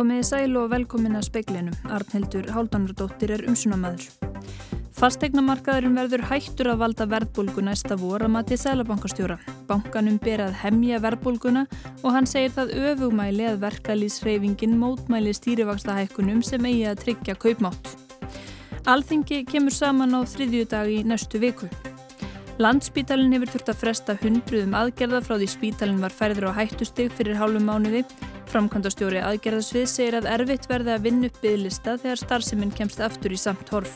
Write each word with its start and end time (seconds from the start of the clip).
Komiði 0.00 0.22
sæl 0.24 0.54
og 0.56 0.70
velkomin 0.72 1.18
að 1.18 1.26
speiklinum. 1.26 1.74
Arnhildur 1.92 2.46
Háldanardóttir 2.54 3.34
er 3.34 3.42
umsunamaður. 3.50 4.06
Fastegnamarkaðurinn 4.96 5.98
verður 5.98 6.24
hættur 6.30 6.70
að 6.72 6.78
valda 6.80 7.06
verðbólgu 7.10 7.60
næsta 7.66 7.98
vor 8.00 8.24
að 8.24 8.32
mati 8.32 8.56
Sælabankastjóra. 8.56 9.36
Bankanum 9.68 10.16
ber 10.24 10.46
að 10.46 10.56
hemja 10.62 11.02
verðbólguna 11.04 11.66
og 12.00 12.16
hann 12.16 12.30
segir 12.32 12.54
það 12.56 12.72
öfugmæli 12.94 13.50
að 13.50 13.60
verkalýsreifingin 13.66 14.80
mótmæli 14.80 15.36
stýrivaksta 15.36 15.98
hækkunum 15.98 16.40
sem 16.48 16.64
eigi 16.64 16.88
að 16.88 17.04
tryggja 17.04 17.36
kaupmátt. 17.44 17.92
Alþingi 18.88 19.44
kemur 19.52 19.76
saman 19.82 20.16
á 20.16 20.24
þriðju 20.24 20.64
dag 20.72 20.88
í 20.88 21.02
næstu 21.04 21.44
viku. 21.44 21.68
Landspítalinn 22.56 23.36
hefur 23.36 23.52
þurft 23.52 23.70
að 23.74 23.84
fresta 23.84 24.16
hundruðum 24.24 24.80
aðgerða 24.80 25.20
frá 25.28 25.36
því 25.36 25.52
spítalinn 25.58 26.00
var 26.00 26.12
færður 26.12 26.52
á 26.56 26.64
hættustig 26.64 27.12
fyrir 27.20 27.36
hálfum 27.36 27.68
mánuði. 27.68 28.06
Framkvæmdastjóri 28.50 29.20
aðgerðasvið 29.22 29.84
segir 29.86 30.16
að 30.18 30.26
erfitt 30.32 30.64
verði 30.66 30.90
að 30.96 31.04
vinna 31.04 31.28
upp 31.30 31.36
byggðlista 31.38 31.92
þegar 32.02 32.18
starfseminn 32.18 32.72
kemst 32.74 33.02
aftur 33.04 33.30
í 33.30 33.38
samt 33.38 33.68
horf. 33.70 33.92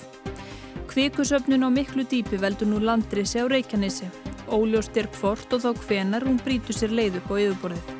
Kvikusöfnun 0.92 1.66
á 1.66 1.70
miklu 1.74 2.04
dýpi 2.06 2.38
veldur 2.38 2.70
nú 2.70 2.78
landrisi 2.78 3.42
á 3.42 3.50
Reykjanesi. 3.50 4.06
Óljóst 4.54 4.94
er 5.00 5.08
hvort 5.16 5.56
og 5.56 5.64
þá 5.64 5.82
hvenar 5.88 6.26
hún 6.28 6.38
brítur 6.44 6.76
sér 6.76 6.94
leið 6.94 7.18
upp 7.18 7.32
á 7.34 7.36
yfirborðið. 7.42 7.90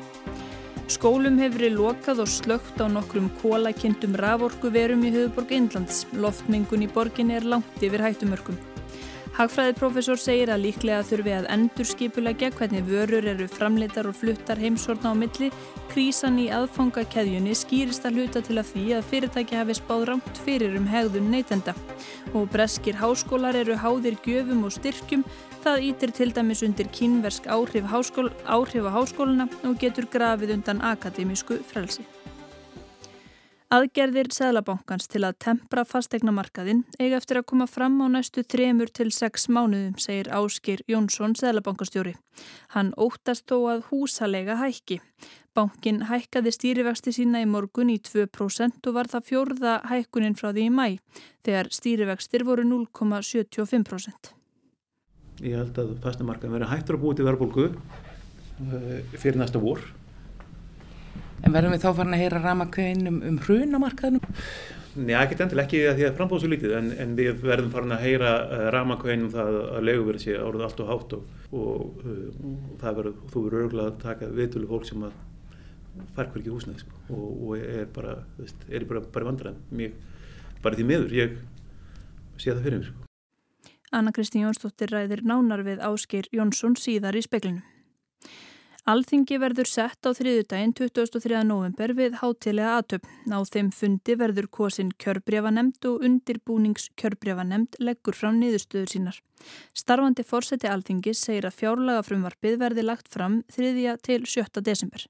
Skólum 0.95 1.41
hefur 1.41 1.59
verið 1.59 1.75
lokað 1.81 2.23
og 2.23 2.31
slögt 2.31 2.79
á 2.79 2.85
nokkrum 2.87 3.27
kólakindum 3.41 4.15
raforkuverum 4.21 5.03
í 5.03 5.11
höfuborg 5.17 5.51
Indlands. 5.57 6.05
Loftmengun 6.13 6.85
í 6.85 6.91
borgin 6.93 7.35
er 7.35 7.43
langt 7.43 7.83
yfir 7.83 8.05
hættumörkum. 8.05 8.55
Hagfræðiprofessor 9.35 10.15
segir 10.15 10.47
að 10.47 10.61
líklega 10.63 11.01
þurfi 11.03 11.33
að 11.35 11.47
endur 11.51 11.87
skipulegja 11.89 12.53
hvernig 12.55 12.85
vörur 12.87 13.25
eru 13.27 13.49
framleitar 13.51 14.07
og 14.07 14.15
fluttar 14.15 14.61
heimsorna 14.63 15.11
á 15.11 15.15
milli. 15.19 15.49
Krísan 15.91 16.37
í 16.39 16.45
aðfangakeðjunni 16.55 17.51
skýrist 17.59 18.07
að 18.07 18.21
hluta 18.21 18.39
til 18.47 18.55
að 18.61 18.69
því 18.69 18.85
að 18.95 19.09
fyrirtæki 19.09 19.57
hafi 19.59 19.75
spáð 19.75 20.05
rámt 20.07 20.39
fyrir 20.45 20.77
um 20.79 20.87
hegðun 20.87 21.27
neytenda. 21.33 21.75
Og 22.31 22.47
breskir 22.53 22.95
háskólar 22.95 23.59
eru 23.59 23.75
háðir 23.75 24.15
gjöfum 24.23 24.63
og 24.69 24.71
styrkjum. 24.77 25.25
Það 25.65 25.83
ítir 25.89 26.15
til 26.15 26.29
dæmis 26.31 26.63
undir 26.63 26.87
kínversk 26.95 27.51
áhrif, 27.51 27.91
háskól, 27.91 28.31
áhrif 28.47 28.87
á 28.87 28.91
háskóluna 28.95 29.49
og 29.67 29.75
getur 29.83 30.07
grafið 30.15 30.55
undan 30.61 30.79
akademísku 30.79 31.59
frelsi. 31.67 32.07
Aðgerðir 33.73 34.27
Sæðlabankans 34.29 35.07
til 35.09 35.23
að 35.25 35.39
tempra 35.41 35.81
fastegnamarkaðinn 35.89 36.83
eiga 36.99 37.17
eftir 37.17 37.39
að 37.39 37.47
koma 37.49 37.65
fram 37.65 37.95
á 37.97 38.05
næstu 38.13 38.43
þremur 38.45 38.91
til 38.93 39.07
sex 39.09 39.47
mánuðum, 39.49 39.95
segir 39.97 40.29
Áskir 40.29 40.83
Jónsson 40.85 41.33
Sæðlabankastjóri. 41.39 42.13
Hann 42.75 42.93
óttast 42.93 43.47
þó 43.49 43.57
að 43.73 43.81
húsalega 43.89 44.59
hækki. 44.61 44.99
Bankin 45.57 46.03
hækkaði 46.11 46.53
stýrivexti 46.53 47.15
sína 47.17 47.41
í 47.41 47.49
morgun 47.49 47.89
í 47.89 47.97
2% 48.05 48.85
og 48.85 48.97
var 48.99 49.09
það 49.09 49.27
fjórða 49.31 49.75
hækkunin 49.89 50.37
frá 50.37 50.51
því 50.51 50.69
í 50.69 50.75
mæ, 50.77 50.87
þegar 51.41 51.73
stýrivextir 51.73 52.45
voru 52.45 52.69
0,75%. 52.69 54.33
Ég 55.41 55.57
held 55.57 55.81
að 55.81 55.97
fastemarkaðin 56.05 56.59
verið 56.59 56.75
hættur 56.75 56.99
að 56.99 57.07
búið 57.07 57.17
til 57.17 57.29
verðbólgu 57.31 57.69
eh, 57.73 59.15
fyrir 59.17 59.41
næsta 59.41 59.63
vor 59.63 59.81
En 61.43 61.53
verðum 61.53 61.75
við 61.75 61.83
þá 61.83 61.89
farin 61.97 62.15
að 62.15 62.23
heyra 62.23 62.41
ramakveðin 62.45 63.11
um, 63.11 63.19
um 63.29 63.37
hrunamarkaðnum? 63.43 64.33
Nei, 64.95 65.11
ekkert 65.19 65.41
endilega 65.43 65.67
ekki 65.67 65.79
að 65.89 65.97
því 65.97 66.05
að 66.07 66.13
frambóðu 66.15 66.45
svo 66.45 66.49
lítið 66.53 66.73
en, 66.77 66.85
en 67.03 67.15
við 67.17 67.41
verðum 67.43 67.71
farin 67.73 67.95
að 67.97 68.05
heyra 68.05 68.31
uh, 68.39 68.53
eh, 68.55 68.67
ramakveðin 68.75 69.25
um 69.25 69.31
það 69.33 69.57
að 69.65 69.87
leguverð 69.89 70.23
sé 70.23 70.37
árið 70.39 70.63
allt 70.69 70.83
og 70.83 70.91
hátt 70.91 71.15
og, 71.17 71.25
og, 71.51 72.03
uh, 72.05 72.21
og 72.39 72.77
það 72.83 72.99
verður, 73.01 73.17
þú 73.33 73.43
verður 73.47 73.65
örgulega 73.65 73.91
að 73.91 73.97
taka 74.05 74.29
viðtölu 74.39 74.69
fólk 74.71 74.87
sem 74.87 75.03
að 75.03 75.17
fær 76.15 76.29
hver 76.29 76.41
ekki 76.41 76.53
húsnæði 76.53 76.85
sko, 76.85 77.01
og, 77.09 77.27
og 77.49 77.59
er 77.59 77.89
bara, 77.95 78.15
veist, 78.39 78.63
er 78.71 78.87
bara, 78.87 79.03
bara 79.15 79.29
vandræðin. 79.29 79.99
Bara 80.63 80.79
því 80.79 80.87
miður, 80.87 81.15
ég 81.15 81.35
sé 82.39 82.53
það 82.53 82.63
fyrir 82.65 82.79
mér. 82.79 82.89
Sko. 82.89 83.73
Anna 83.95 84.11
Kristín 84.15 84.47
Jónsdóttir 84.47 84.91
ræðir 84.91 85.21
nánar 85.27 85.63
við 85.67 85.83
Áskir 85.83 86.27
Jónsson 86.35 86.79
síðar 86.79 87.15
í 87.15 87.23
speklinu. 87.23 87.63
Alþingi 88.85 89.39
verður 89.41 89.65
sett 89.65 90.05
á 90.05 90.13
þriðudaginn 90.13 90.75
23. 90.77 91.39
november 91.49 91.89
við 91.97 92.19
hátilega 92.19 92.75
aðtöp. 92.77 93.07
Á 93.33 93.41
þeim 93.49 93.71
fundi 93.73 94.13
verður 94.19 94.45
kosin 94.53 94.91
kjörbrefanemnd 95.01 95.87
og 95.89 96.05
undirbúnings 96.05 96.91
kjörbrefanemnd 97.01 97.79
leggur 97.81 98.13
fram 98.13 98.37
niðurstöður 98.43 98.93
sínar. 98.93 99.17
Starfandi 99.73 100.27
fórseti 100.29 100.69
Alþingis 100.69 101.25
segir 101.25 101.49
að 101.49 101.57
fjárlaga 101.63 102.05
frumvarpið 102.05 102.61
verði 102.61 102.85
lagt 102.85 103.09
fram 103.09 103.41
3. 103.57 103.97
til 104.05 104.21
7. 104.29 104.61
desember. 104.61 105.09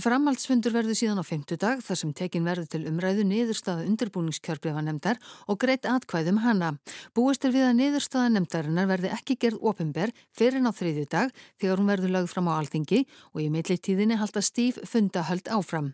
Framhaldsfundur 0.00 0.72
verður 0.72 0.96
síðan 0.96 1.20
á 1.20 1.24
femtudag 1.26 1.82
þar 1.84 1.98
sem 2.00 2.12
tekin 2.16 2.46
verður 2.46 2.68
til 2.72 2.80
umræðu 2.88 3.26
niðurstaða 3.28 3.84
undirbúningskjörbrefa 3.90 4.84
nefndar 4.86 5.20
og 5.44 5.60
greitt 5.60 5.88
atkvæðum 5.88 6.40
hana. 6.40 6.72
Búist 7.12 7.44
er 7.44 7.52
við 7.52 7.66
að 7.68 7.76
niðurstaða 7.82 8.32
nefndarinnar 8.38 8.88
verði 8.88 9.12
ekki 9.18 9.36
gerð 9.44 9.60
ofinber 9.72 10.14
fyrir 10.32 10.64
ná 10.64 10.72
þriðju 10.72 11.08
dag 11.12 11.34
þegar 11.60 11.82
hún 11.82 11.92
verður 11.92 12.16
lagð 12.16 12.32
fram 12.32 12.48
á 12.48 12.56
alþingi 12.56 13.04
og 13.34 13.42
í 13.44 13.50
millitíðinni 13.52 14.20
halda 14.20 14.44
stíf 14.44 14.80
fundahöld 14.88 15.52
áfram. 15.52 15.92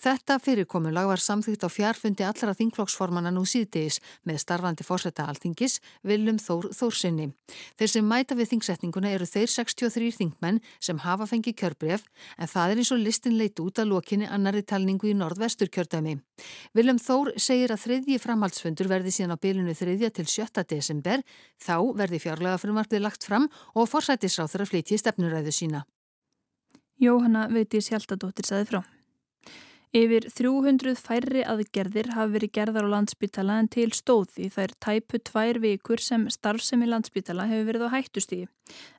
Þetta 0.00 0.38
fyrirkomulag 0.40 1.06
var 1.10 1.20
samþýtt 1.20 1.66
á 1.66 1.68
fjárfundi 1.68 2.24
allra 2.24 2.54
þingflokksformanna 2.56 3.30
nú 3.34 3.42
síðdeis 3.48 3.98
með 4.26 4.40
starfandi 4.42 4.86
fórsetta 4.86 5.26
alþingis 5.28 5.78
Viljum 6.06 6.38
Þór 6.40 6.70
Þórsinni. 6.76 7.28
Þeir 7.76 7.92
sem 7.92 8.08
mæta 8.08 8.36
við 8.38 8.54
þingsetninguna 8.54 9.12
eru 9.12 9.28
þeir 9.28 9.52
63 9.52 10.10
þingmenn 10.16 10.62
sem 10.80 11.02
hafa 11.04 11.28
fengið 11.28 11.58
kjörbref 11.60 12.06
en 12.38 12.50
það 12.50 12.72
er 12.72 12.82
eins 12.82 12.92
og 12.96 13.02
listin 13.04 13.36
leit 13.38 13.60
út 13.60 13.82
að 13.82 13.92
lokinni 13.92 14.28
annari 14.30 14.64
talningu 14.64 15.10
í 15.10 15.14
nordvestur 15.16 15.68
kjördæmi. 15.68 16.16
Viljum 16.72 17.00
Þór 17.00 17.34
segir 17.36 17.74
að 17.74 17.84
þriðji 17.84 18.20
framhaldsfundur 18.22 18.88
verði 18.90 19.12
síðan 19.14 19.36
á 19.36 19.42
bylunu 19.42 19.76
þriðja 19.76 20.12
til 20.16 20.26
7. 20.26 20.64
desember 20.72 21.24
þá 21.60 21.76
verði 22.00 22.22
fjárlega 22.24 22.60
frumarfið 22.64 23.04
lagt 23.04 23.28
fram 23.28 23.50
og 23.74 23.90
fórsættisráþur 23.92 24.64
að 24.64 24.72
flytja 24.72 25.00
stefnuræðu 25.04 25.52
sína. 25.54 25.84
Jóhanna 27.00 27.46
Veitis 27.48 27.88
Hjaltadóttir 27.88 28.48
saði 28.48 28.66
frá. 28.68 28.82
Yfir 29.90 30.22
300 30.30 30.92
færri 31.02 31.40
aðgerðir 31.42 32.12
hafi 32.14 32.36
verið 32.36 32.52
gerðar 32.54 32.86
á 32.86 32.92
landsbytala 32.92 33.56
en 33.58 33.68
til 33.74 33.88
stóð 33.90 34.36
í 34.38 34.46
þær 34.54 34.76
tæpu 34.86 35.18
tvær 35.26 35.58
vikur 35.64 35.98
sem 35.98 36.28
starfsemi 36.30 36.86
landsbytala 36.86 37.48
hefur 37.50 37.66
verið 37.72 37.86
á 37.90 37.94
hættustígi. 37.96 38.46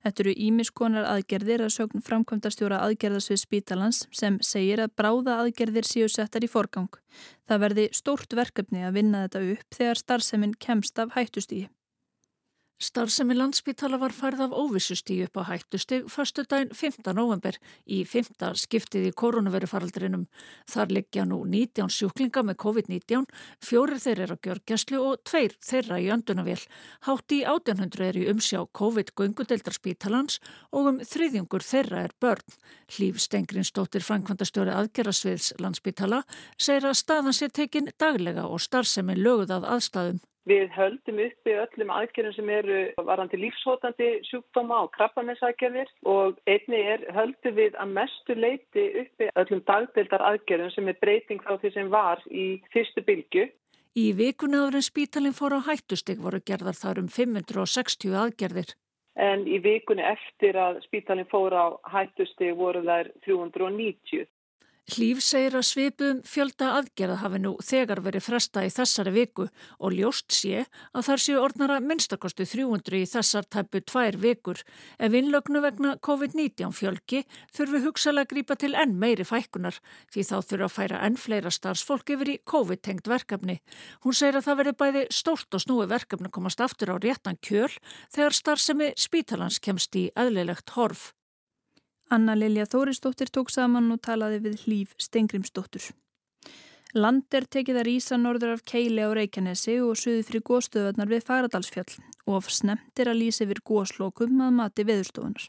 Þetta 0.03 0.25
eru 0.25 0.35
ímiskonar 0.49 1.07
aðgerðir 1.13 1.63
að 1.63 1.73
sögn 1.77 2.03
framkvæmdastjóra 2.03 2.83
aðgerðasvið 2.89 3.39
spítalans 3.39 4.03
sem 4.11 4.43
segir 4.43 4.83
að 4.83 4.91
bráða 4.99 5.39
aðgerðir 5.45 5.87
séu 5.87 6.11
settar 6.11 6.43
í 6.43 6.51
forgang. 6.51 6.91
Það 7.47 7.63
verði 7.69 7.91
stórt 7.95 8.35
verkefni 8.35 8.83
að 8.83 8.97
vinna 8.99 9.23
þetta 9.29 9.47
upp 9.55 9.79
þegar 9.79 10.03
starfsemin 10.03 10.59
kemst 10.59 10.99
af 10.99 11.15
hættustígi. 11.15 11.69
Starfsemi 12.81 13.35
landsbytala 13.37 13.99
var 14.01 14.09
færð 14.09 14.39
af 14.47 14.53
óvissustíu 14.57 15.27
upp 15.27 15.37
á 15.37 15.53
hættustig 15.53 16.07
förstu 16.09 16.41
daginn 16.49 16.73
15. 16.73 17.13
november 17.13 17.53
í 17.85 17.99
5. 18.09 18.55
skiptið 18.57 19.03
í 19.05 19.11
koronavirufaraldrinum. 19.21 20.23
Þar 20.65 20.93
liggja 20.97 21.25
nú 21.29 21.43
19 21.45 21.93
sjúklinga 21.93 22.41
með 22.41 22.57
COVID-19, 22.63 23.27
fjórir 23.61 24.01
þeir 24.01 24.23
eru 24.25 24.33
á 24.33 24.43
gjörgjæslu 24.47 24.97
og 24.97 25.21
tveir 25.29 25.53
þeirra 25.61 25.99
í 26.01 26.09
öndunavél. 26.09 26.65
Hátt 27.05 27.37
í 27.37 27.43
1800 27.45 28.07
er 28.07 28.17
í 28.17 28.25
umsjá 28.33 28.65
COVID-göngudeldarspítalans 28.73 30.41
og 30.73 30.89
um 30.89 30.99
þriðjungur 31.05 31.61
þeirra 31.61 32.07
er 32.07 32.17
börn. 32.17 32.57
Hlýf 32.97 33.21
Stengrinsdóttir 33.21 34.01
Frankvandastjóri 34.01 34.73
aðgerasviðs 34.73 35.53
landsbytala 35.61 36.23
segir 36.57 36.89
að 36.89 36.97
staðan 37.05 37.37
sé 37.37 37.53
tekin 37.53 37.93
daglega 38.01 38.49
og 38.49 38.65
starfsemi 38.65 39.21
löguð 39.21 39.53
að 39.59 39.69
aðstæðum. 39.77 40.21
Við 40.49 40.71
höldum 40.73 41.19
uppi 41.21 41.53
öllum 41.53 41.91
aðgerðum 41.93 42.33
sem 42.33 42.47
eru 42.49 42.77
varandi 43.05 43.37
lífshótandi 43.37 44.07
sjúkdóma 44.25 44.79
og 44.87 44.89
krabbamessaðgerðir 44.95 45.91
og 46.09 46.39
einni 46.49 46.79
er 46.95 47.05
höldum 47.13 47.57
við 47.59 47.77
að 47.77 47.93
mestu 47.97 48.35
leiti 48.35 48.87
uppi 49.03 49.29
öllum 49.37 49.61
dagdeildar 49.67 50.25
aðgerðum 50.31 50.73
sem 50.73 50.89
er 50.89 50.97
breyting 51.03 51.43
frá 51.45 51.59
því 51.61 51.73
sem 51.75 51.93
var 51.93 52.25
í 52.33 52.47
fyrstu 52.73 53.05
bylgu. 53.05 53.45
Í 53.93 54.07
vikuna 54.17 54.63
áður 54.63 54.79
en 54.79 54.87
spítalinn 54.87 55.37
fór 55.37 55.59
á 55.59 55.67
hættustig 55.67 56.17
voru 56.23 56.41
gerðar 56.41 56.79
þar 56.79 57.03
um 57.03 57.11
560 57.11 58.17
aðgerðir. 58.23 58.73
En 59.19 59.43
í 59.45 59.59
vikunni 59.61 60.05
eftir 60.07 60.57
að 60.57 60.79
spítalinn 60.87 61.29
fór 61.29 61.53
á 61.53 61.65
hættustig 61.91 62.55
voru 62.57 62.81
þær 62.87 63.11
390. 63.27 64.25
Hlýf 64.89 65.19
segir 65.21 65.53
að 65.53 65.67
svipum 65.67 66.19
fjölda 66.25 66.71
aðgerða 66.79 67.19
hafi 67.21 67.39
nú 67.39 67.51
þegar 67.61 67.99
verið 68.01 68.23
fresta 68.25 68.63
í 68.65 68.71
þessari 68.73 69.11
viku 69.13 69.45
og 69.77 69.93
ljóst 69.93 70.33
sé 70.33 70.63
að 70.97 71.05
þar 71.05 71.21
séu 71.21 71.37
orðnara 71.37 71.77
minnstakostu 71.85 72.47
300 72.49 72.97
í 72.97 73.05
þessar 73.11 73.45
tæpu 73.45 73.83
tvær 73.85 74.17
vikur. 74.23 74.63
Ef 74.97 75.13
innlögnu 75.13 75.61
vegna 75.61 75.93
COVID-19 76.01 76.73
fjölgi 76.73 77.21
þurfi 77.53 77.83
hugsalega 77.85 78.25
að 78.25 78.33
grípa 78.33 78.57
til 78.57 78.73
enn 78.73 78.97
meiri 78.97 79.27
fækkunar 79.27 79.77
því 80.11 80.25
þá 80.31 80.35
þurfa 80.49 80.67
að 80.71 80.75
færa 80.79 81.05
enn 81.05 81.21
fleira 81.21 81.53
starfsfólk 81.53 82.11
yfir 82.17 82.33
í 82.33 82.37
COVID-tengt 82.41 83.07
verkefni. 83.13 83.61
Hún 84.01 84.17
segir 84.17 84.41
að 84.41 84.49
það 84.49 84.61
veri 84.63 84.77
bæði 84.81 85.07
stórt 85.13 85.53
og 85.53 85.63
snúi 85.63 85.87
verkefni 85.93 86.33
komast 86.33 86.65
aftur 86.65 86.97
á 86.97 86.97
réttan 86.97 87.37
kjöl 87.37 87.71
þegar 88.09 88.39
starfsemi 88.41 88.93
spítalans 88.97 89.61
kemst 89.61 89.95
í 89.95 90.09
aðlilegt 90.17 90.73
horf. 90.73 91.11
Anna 92.11 92.35
Lilja 92.35 92.65
Þóristóttir 92.67 93.29
tók 93.31 93.49
saman 93.53 93.87
og 93.93 94.01
talaði 94.03 94.41
við 94.43 94.55
Hlýf 94.65 94.95
Stengrimsdóttur. 94.99 95.85
Land 96.91 97.31
er 97.31 97.45
tekið 97.47 97.77
að 97.79 97.87
rýsa 97.87 98.17
norður 98.19 98.57
af 98.57 98.65
Keili 98.67 99.05
á 99.07 99.15
Reykjanesi 99.15 99.77
og 99.79 99.95
suði 99.95 100.25
fyrir 100.27 100.43
góðstöðunar 100.49 101.07
við 101.07 101.23
Fagradalsfjall 101.29 101.93
og 102.27 102.49
snemtir 102.51 103.07
að 103.07 103.21
lýsa 103.21 103.45
yfir 103.45 103.61
góðslokum 103.63 104.43
að 104.43 104.57
mati 104.57 104.85
veðurstofunar. 104.89 105.45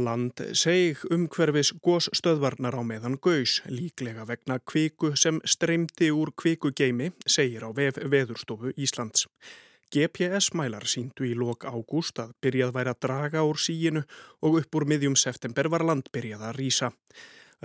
Land 0.00 0.40
seg 0.56 1.04
umhverfis 1.12 1.74
góðstöðvarnar 1.84 2.74
á 2.74 2.82
meðan 2.82 3.18
gaus, 3.20 3.60
líklega 3.68 4.24
vegna 4.26 4.56
kviku 4.64 5.12
sem 5.14 5.42
streymdi 5.44 6.08
úr 6.10 6.32
kvikugeimi, 6.32 7.12
segir 7.28 7.68
á 7.68 7.70
vef 7.76 8.00
veðurstofu 8.00 8.72
Íslands. 8.80 9.28
GPS-mælar 9.94 10.88
síndu 10.90 11.26
í 11.28 11.36
lok 11.38 11.68
ágúst 11.70 12.18
að 12.18 12.32
byrjað 12.42 12.74
væri 12.74 12.90
að 12.90 13.00
draga 13.06 13.44
úr 13.46 13.60
síinu 13.62 14.02
og 14.42 14.58
upp 14.60 14.74
úr 14.74 14.88
miðjum 14.90 15.14
september 15.14 15.68
var 15.70 15.84
land 15.86 16.10
byrjað 16.14 16.42
að 16.48 16.58
rýsa. 16.58 16.90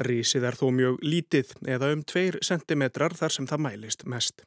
Rísið 0.06 0.46
er 0.46 0.58
þó 0.60 0.68
mjög 0.78 1.02
lítið 1.02 1.56
eða 1.66 1.90
um 1.96 2.04
2 2.06 2.44
cm 2.46 2.86
þar 3.18 3.36
sem 3.36 3.50
það 3.50 3.64
mælist 3.66 4.06
mest. 4.06 4.46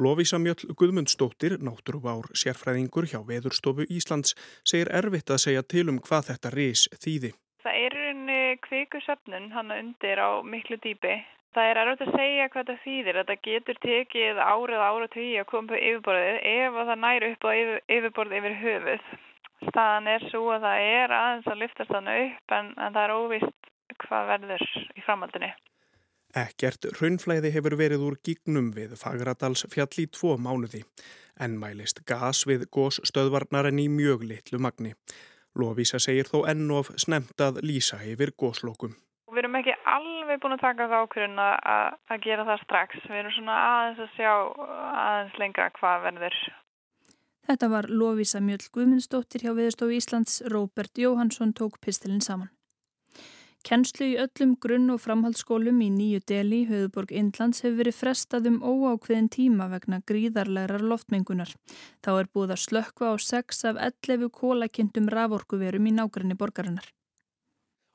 Lofísa 0.00 0.38
Mjöll 0.38 0.70
Guðmundsdóttir, 0.78 1.58
náttúruvár 1.60 2.30
sérfræðingur 2.32 3.10
hjá 3.10 3.18
Veðurstofu 3.26 3.84
Íslands, 3.90 4.32
segir 4.64 4.88
erfitt 4.96 5.34
að 5.34 5.42
segja 5.44 5.62
til 5.66 5.90
um 5.92 5.98
hvað 6.00 6.30
þetta 6.30 6.54
rís 6.54 6.86
þýði. 7.02 7.34
Það 7.60 7.82
er 7.84 7.98
unni 8.06 8.40
kvikusöfnun 8.64 9.50
hann 9.52 9.74
undir 9.74 10.22
á 10.22 10.40
miklu 10.46 10.78
dýpi 10.80 11.18
Það 11.50 11.68
er 11.70 11.80
erfitt 11.82 12.02
að 12.04 12.12
segja 12.14 12.50
hvað 12.52 12.68
það 12.68 12.84
þýðir. 12.84 13.16
Þetta 13.20 13.36
getur 13.46 13.80
tekið 13.84 14.42
árið 14.44 14.84
ára 14.86 15.08
tíu 15.10 15.40
að 15.40 15.48
koma 15.50 15.72
upp 15.72 15.80
yfirborðið 15.80 16.36
ef 16.50 16.78
það 16.78 17.00
næri 17.04 17.30
upp 17.34 17.46
á 17.46 17.50
yfir, 17.50 17.80
yfirborðið 17.96 18.38
yfir 18.40 18.60
höfuð. 18.60 19.08
Staðan 19.70 20.06
er 20.08 20.28
svo 20.30 20.44
að 20.54 20.68
það 20.68 20.84
er 20.90 21.16
aðeins 21.16 21.50
að 21.50 21.58
lyftast 21.64 21.90
þannig 21.90 22.22
upp 22.28 22.54
en, 22.56 22.70
en 22.78 22.94
það 22.94 23.02
er 23.02 23.16
óvist 23.16 23.72
hvað 24.04 24.30
verður 24.30 24.64
í 24.70 25.04
framhaldinni. 25.04 25.50
Ekkert 26.40 26.86
raunflæði 27.00 27.50
hefur 27.56 27.74
verið 27.74 28.06
úr 28.06 28.16
gígnum 28.22 28.70
við 28.76 28.94
Fagradals 29.00 29.64
fjall 29.72 29.90
í 29.98 30.06
tvo 30.14 30.36
mánuði 30.38 30.84
en 31.42 31.58
mælist 31.58 32.04
gas 32.06 32.44
við 32.46 32.68
gósstöðvarnar 32.70 33.72
en 33.72 33.82
í 33.82 33.88
mjög 33.90 34.22
litlu 34.30 34.62
magni. 34.62 34.94
Lofísa 35.58 35.98
segir 35.98 36.30
þó 36.30 36.44
enn 36.52 36.70
of 36.70 36.92
snemt 36.94 37.42
að 37.42 37.58
lýsa 37.66 37.98
yfir 38.06 38.30
góslokum. 38.38 38.94
Við 39.30 39.42
erum 39.42 39.58
ekki 39.58 39.74
alveg 39.96 40.40
búin 40.42 40.56
að 40.56 40.64
taka 40.64 40.88
það 40.90 41.04
ákveðin 41.04 41.42
að 41.42 42.24
gera 42.24 42.46
það 42.48 42.62
strax. 42.64 43.02
Við 43.08 43.20
erum 43.20 43.36
svona 43.36 43.58
aðeins 43.66 44.04
að 44.04 44.14
sjá 44.16 44.32
aðeins 45.04 45.38
lengra 45.42 45.70
hvað 45.80 46.06
verður. 46.08 46.38
Þetta 47.50 47.68
var 47.72 47.90
Lofísa 47.90 48.40
Mjöld 48.44 48.70
Guðmundsdóttir 48.74 49.42
hjá 49.42 49.52
Viðstofu 49.56 49.96
Íslands. 49.96 50.40
Róbert 50.52 50.98
Jóhansson 50.98 51.54
tók 51.56 51.80
pistilinn 51.82 52.22
saman. 52.22 52.52
Kennslu 53.66 54.06
í 54.06 54.16
öllum 54.16 54.54
grunn- 54.56 54.92
og 54.94 55.02
framhaldsskólum 55.04 55.82
í 55.84 55.90
nýju 55.92 56.20
deli, 56.30 56.60
höfuborg 56.68 57.10
Indlands, 57.12 57.60
hefur 57.60 57.82
verið 57.82 57.98
frestað 57.98 58.48
um 58.48 58.62
óákveðin 58.64 59.28
tíma 59.34 59.66
vegna 59.68 59.98
gríðarlegar 60.08 60.80
loftmengunar. 60.80 61.52
Þá 62.00 62.10
er 62.14 62.30
búið 62.32 62.54
að 62.54 62.62
slökka 62.64 63.12
á 63.12 63.14
6 63.20 63.64
af 63.68 63.82
11 63.90 64.32
kólakindum 64.32 65.12
raforkuverum 65.12 65.90
í 65.90 65.92
nákvæmni 65.98 66.38
borgarinnar. 66.40 66.88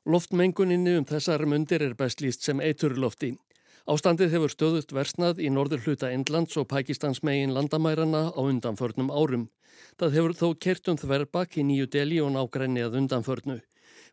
Loftmenguninni 0.06 0.92
um 1.00 1.06
þessar 1.10 1.42
mundir 1.50 1.82
er 1.82 1.96
best 1.98 2.20
líst 2.22 2.44
sem 2.46 2.60
eiturlofti. 2.62 3.32
Ástandið 3.90 4.36
hefur 4.36 4.52
stöðut 4.54 4.92
versnað 4.94 5.40
í 5.42 5.50
norður 5.50 5.82
hluta 5.82 6.12
Indlands 6.14 6.60
og 6.62 6.68
Pakistans 6.70 7.24
megin 7.26 7.56
landamærarna 7.56 8.22
á 8.38 8.42
undanförnum 8.44 9.10
árum. 9.10 9.48
Það 9.98 10.14
hefur 10.20 10.36
þó 10.38 10.46
kertum 10.62 11.00
þverbak 11.02 11.58
í 11.58 11.66
nýju 11.66 11.90
deli 11.98 12.22
og 12.22 12.36
nágræni 12.38 12.86
að 12.86 13.00
undanförnu. 13.02 13.58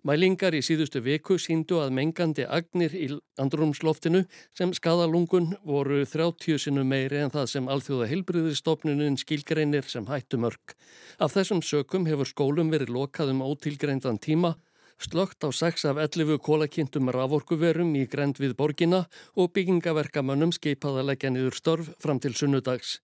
Mælingar 0.09 0.57
í 0.57 0.63
síðustu 0.65 1.05
viku 1.05 1.37
síndu 1.37 1.83
að 1.85 1.93
mengandi 2.01 2.49
agnir 2.49 2.97
í 2.97 3.13
andrumsloftinu 3.37 4.25
sem 4.57 4.73
skadalungun 4.73 5.53
voru 5.69 6.07
30 6.09 6.57
sinu 6.57 6.89
meiri 6.89 7.21
en 7.21 7.37
það 7.37 7.53
sem 7.53 7.69
alþjóða 7.69 8.09
heilbriðistofnunin 8.15 9.21
skilgreinir 9.21 9.85
sem 9.85 10.09
hættumörk. 10.09 10.73
Af 11.21 11.37
þessum 11.37 11.61
sökum 11.61 12.09
hefur 12.09 12.33
skólum 12.33 12.73
verið 12.73 12.97
lokað 12.97 13.37
um 13.37 13.45
ótilgreindan 13.45 14.17
tíma 14.17 14.57
slögt 15.03 15.45
á 15.45 15.51
6 15.51 15.85
af 15.91 15.99
11 16.01 16.39
kólakynntum 16.43 17.11
raforkuverum 17.13 17.91
í 17.99 18.05
grend 18.11 18.39
við 18.43 18.55
borgina 18.59 19.05
og 19.35 19.51
byggingaverkamönnum 19.57 20.55
skipað 20.57 21.01
að 21.01 21.09
leggja 21.11 21.31
niður 21.35 21.59
störf 21.59 21.91
fram 22.03 22.21
til 22.23 22.33
sunnudags. 22.39 23.01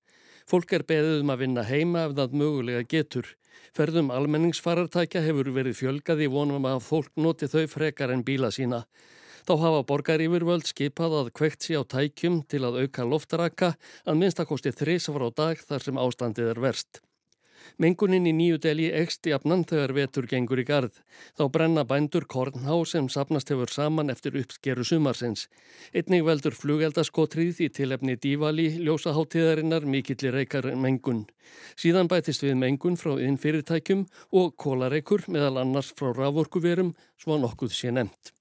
Fólk 0.49 0.73
er 0.73 0.87
beðið 0.89 1.25
um 1.25 1.33
að 1.35 1.43
vinna 1.43 1.65
heima 1.69 2.07
ef 2.07 2.15
það 2.17 2.37
mögulega 2.41 2.87
getur. 2.89 3.27
Ferðum 3.77 4.13
almenningsfarartækja 4.15 5.25
hefur 5.27 5.51
verið 5.53 5.77
fjölgað 5.83 6.25
í 6.25 6.31
vonum 6.33 6.69
að 6.71 6.81
fólk 6.87 7.11
noti 7.21 7.51
þau 7.51 7.67
frekar 7.69 8.15
en 8.15 8.25
bíla 8.25 8.53
sína. 8.55 8.85
Þá 9.49 9.55
hafa 9.65 9.85
borgarífurvöld 9.91 10.69
skipað 10.69 11.19
að 11.23 11.35
kvekt 11.41 11.67
sí 11.67 11.77
á 11.77 11.83
tækjum 11.83 12.43
til 12.49 12.65
að 12.69 12.83
auka 12.85 13.05
loftaraka 13.09 13.75
að 14.05 14.23
minnstakosti 14.23 14.73
þrís 14.77 15.11
frá 15.13 15.29
dag 15.33 15.61
þar 15.69 15.85
sem 15.85 16.01
ástandið 16.01 16.55
er 16.55 16.65
verst. 16.69 17.03
Mengunin 17.77 18.27
í 18.27 18.33
nýju 18.33 18.59
deli 18.65 18.87
ekst 19.01 19.27
í 19.29 19.35
afnan 19.37 19.65
þegar 19.69 19.93
vetur 19.97 20.29
gengur 20.31 20.63
í 20.63 20.65
gard. 20.69 20.95
Þá 21.37 21.45
brenna 21.53 21.85
bændur 21.85 22.25
kornhá 22.25 22.79
sem 22.89 23.11
sapnast 23.13 23.53
hefur 23.53 23.73
saman 23.73 24.15
eftir 24.15 24.39
uppskeru 24.41 24.87
sumarsins. 24.87 25.49
Einnig 25.93 26.25
veldur 26.25 26.57
flugeldaskotrið 26.57 27.61
í 27.67 27.69
tilefni 27.81 28.17
dífali 28.17 28.71
ljósaháttíðarinnar 28.87 29.85
mikillir 29.85 30.39
reykar 30.41 30.71
mengun. 30.77 31.27
Síðan 31.77 32.09
bætist 32.09 32.47
við 32.47 32.57
mengun 32.63 32.97
frá 32.97 33.15
innfyrirtækjum 33.21 34.07
og 34.33 34.57
kólareikur 34.57 35.29
meðal 35.29 35.61
annars 35.65 35.93
frá 35.99 36.13
raforkuverum 36.15 36.95
svo 37.21 37.39
nokkuð 37.43 37.77
sé 37.77 37.93
nefnt. 37.93 38.33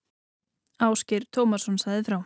Áskir 0.78 1.26
Tómarsson 1.34 1.80
saði 1.82 2.04
frá. 2.06 2.20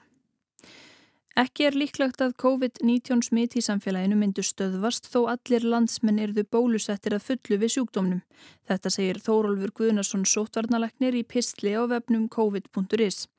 Ekki 1.39 1.63
er 1.63 1.75
líklegt 1.79 2.19
að 2.19 2.33
COVID-19 2.43 3.21
smitt 3.23 3.53
í 3.55 3.61
samfélaginu 3.63 4.17
myndu 4.19 4.43
stöðvast 4.43 5.05
þó 5.07 5.29
allir 5.31 5.63
landsmenn 5.63 6.19
erðu 6.19 6.43
bólusettir 6.43 7.15
að 7.15 7.23
fullu 7.29 7.57
við 7.61 7.71
sjúkdómnum. 7.77 8.19
Þetta 8.67 8.91
segir 8.91 9.21
Þórólfur 9.23 9.71
Guðnarsson 9.79 10.27
sótvarnalagnir 10.27 11.15
í 11.15 11.23
pistli 11.23 11.71
á 11.71 11.87
vefnum 11.87 12.27
covid.is. 12.27 13.29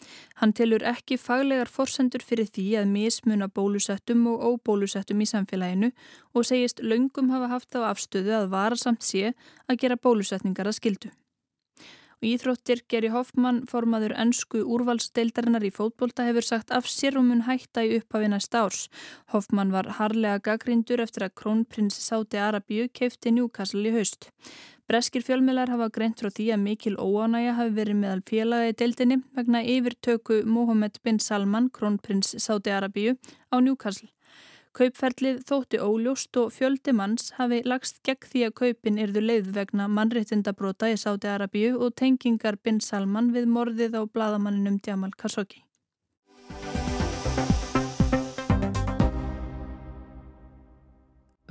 Hann 0.41 0.57
telur 0.57 0.81
ekki 0.89 1.21
faglegar 1.21 1.69
forsendur 1.69 2.25
fyrir 2.25 2.49
því 2.49 2.69
að 2.81 2.93
mismuna 2.97 3.53
bólusettum 3.53 4.25
og 4.33 4.41
óbólusettum 4.55 5.21
í 5.21 5.29
samfélaginu 5.29 5.93
og 6.33 6.49
segist 6.49 6.81
laungum 6.81 7.29
hafa 7.35 7.53
haft 7.53 7.77
á 7.77 7.93
afstöðu 7.93 8.39
að 8.41 8.55
varasamt 8.57 9.05
sé 9.05 9.35
að 9.69 9.85
gera 9.85 10.01
bólusetningar 10.01 10.73
að 10.73 10.81
skildu. 10.81 11.13
Íþróttir 12.23 12.85
Geri 12.87 13.09
Hoffmann, 13.11 13.65
formaður 13.67 14.13
ennsku 14.23 14.61
úrvalsdeildarinnar 14.63 15.65
í 15.67 15.73
fótbolta, 15.75 16.23
hefur 16.29 16.47
sagt 16.47 16.71
af 16.71 16.87
sér 16.87 17.17
og 17.19 17.25
mun 17.27 17.43
hætta 17.49 17.83
í 17.83 17.97
upphafi 17.99 18.29
næsta 18.31 18.61
árs. 18.63 18.85
Hoffmann 19.35 19.73
var 19.75 19.89
harlega 19.99 20.39
gaggrindur 20.47 21.03
eftir 21.03 21.27
að 21.27 21.35
krónprins 21.43 21.99
Sáti 21.99 22.39
Arabíu 22.39 22.87
keifti 22.95 23.35
Newcastle 23.35 23.83
í 23.91 23.95
haust. 23.97 24.31
Breskir 24.87 25.27
fjölmiðlar 25.27 25.75
hafa 25.75 25.91
greint 25.91 26.23
frá 26.23 26.31
því 26.31 26.49
að 26.55 26.63
mikil 26.63 26.95
óánægja 26.95 27.59
hafi 27.59 27.75
verið 27.81 28.01
meðal 28.05 28.25
félagi 28.31 28.79
deildinni 28.79 29.19
vegna 29.35 29.67
yfirtöku 29.75 30.43
Mohammed 30.47 31.03
bin 31.03 31.19
Salman, 31.19 31.71
krónprins 31.75 32.37
Sáti 32.39 32.71
Arabíu, 32.71 33.19
á 33.51 33.59
Newcastle. 33.59 34.13
Kaupferlið 34.73 35.43
þótti 35.49 35.79
óljóst 35.85 36.39
og 36.41 36.53
fjöldi 36.57 36.95
manns 36.97 37.35
hafi 37.37 37.59
lagst 37.69 37.99
gegn 38.09 38.29
því 38.31 38.45
að 38.47 38.55
kaupin 38.61 39.01
erðu 39.05 39.23
leið 39.25 39.51
vegna 39.59 39.89
mannréttindabróta 39.99 40.89
í 40.89 40.97
Sáti 41.03 41.29
Arabíu 41.29 41.75
og 41.77 41.93
tengingar 42.01 42.57
bin 42.57 42.81
Salman 42.81 43.35
við 43.37 43.51
morðið 43.53 44.01
á 44.01 44.03
bladamanninum 44.09 44.81
Djamal 44.81 45.13
Khashoggi. 45.13 45.61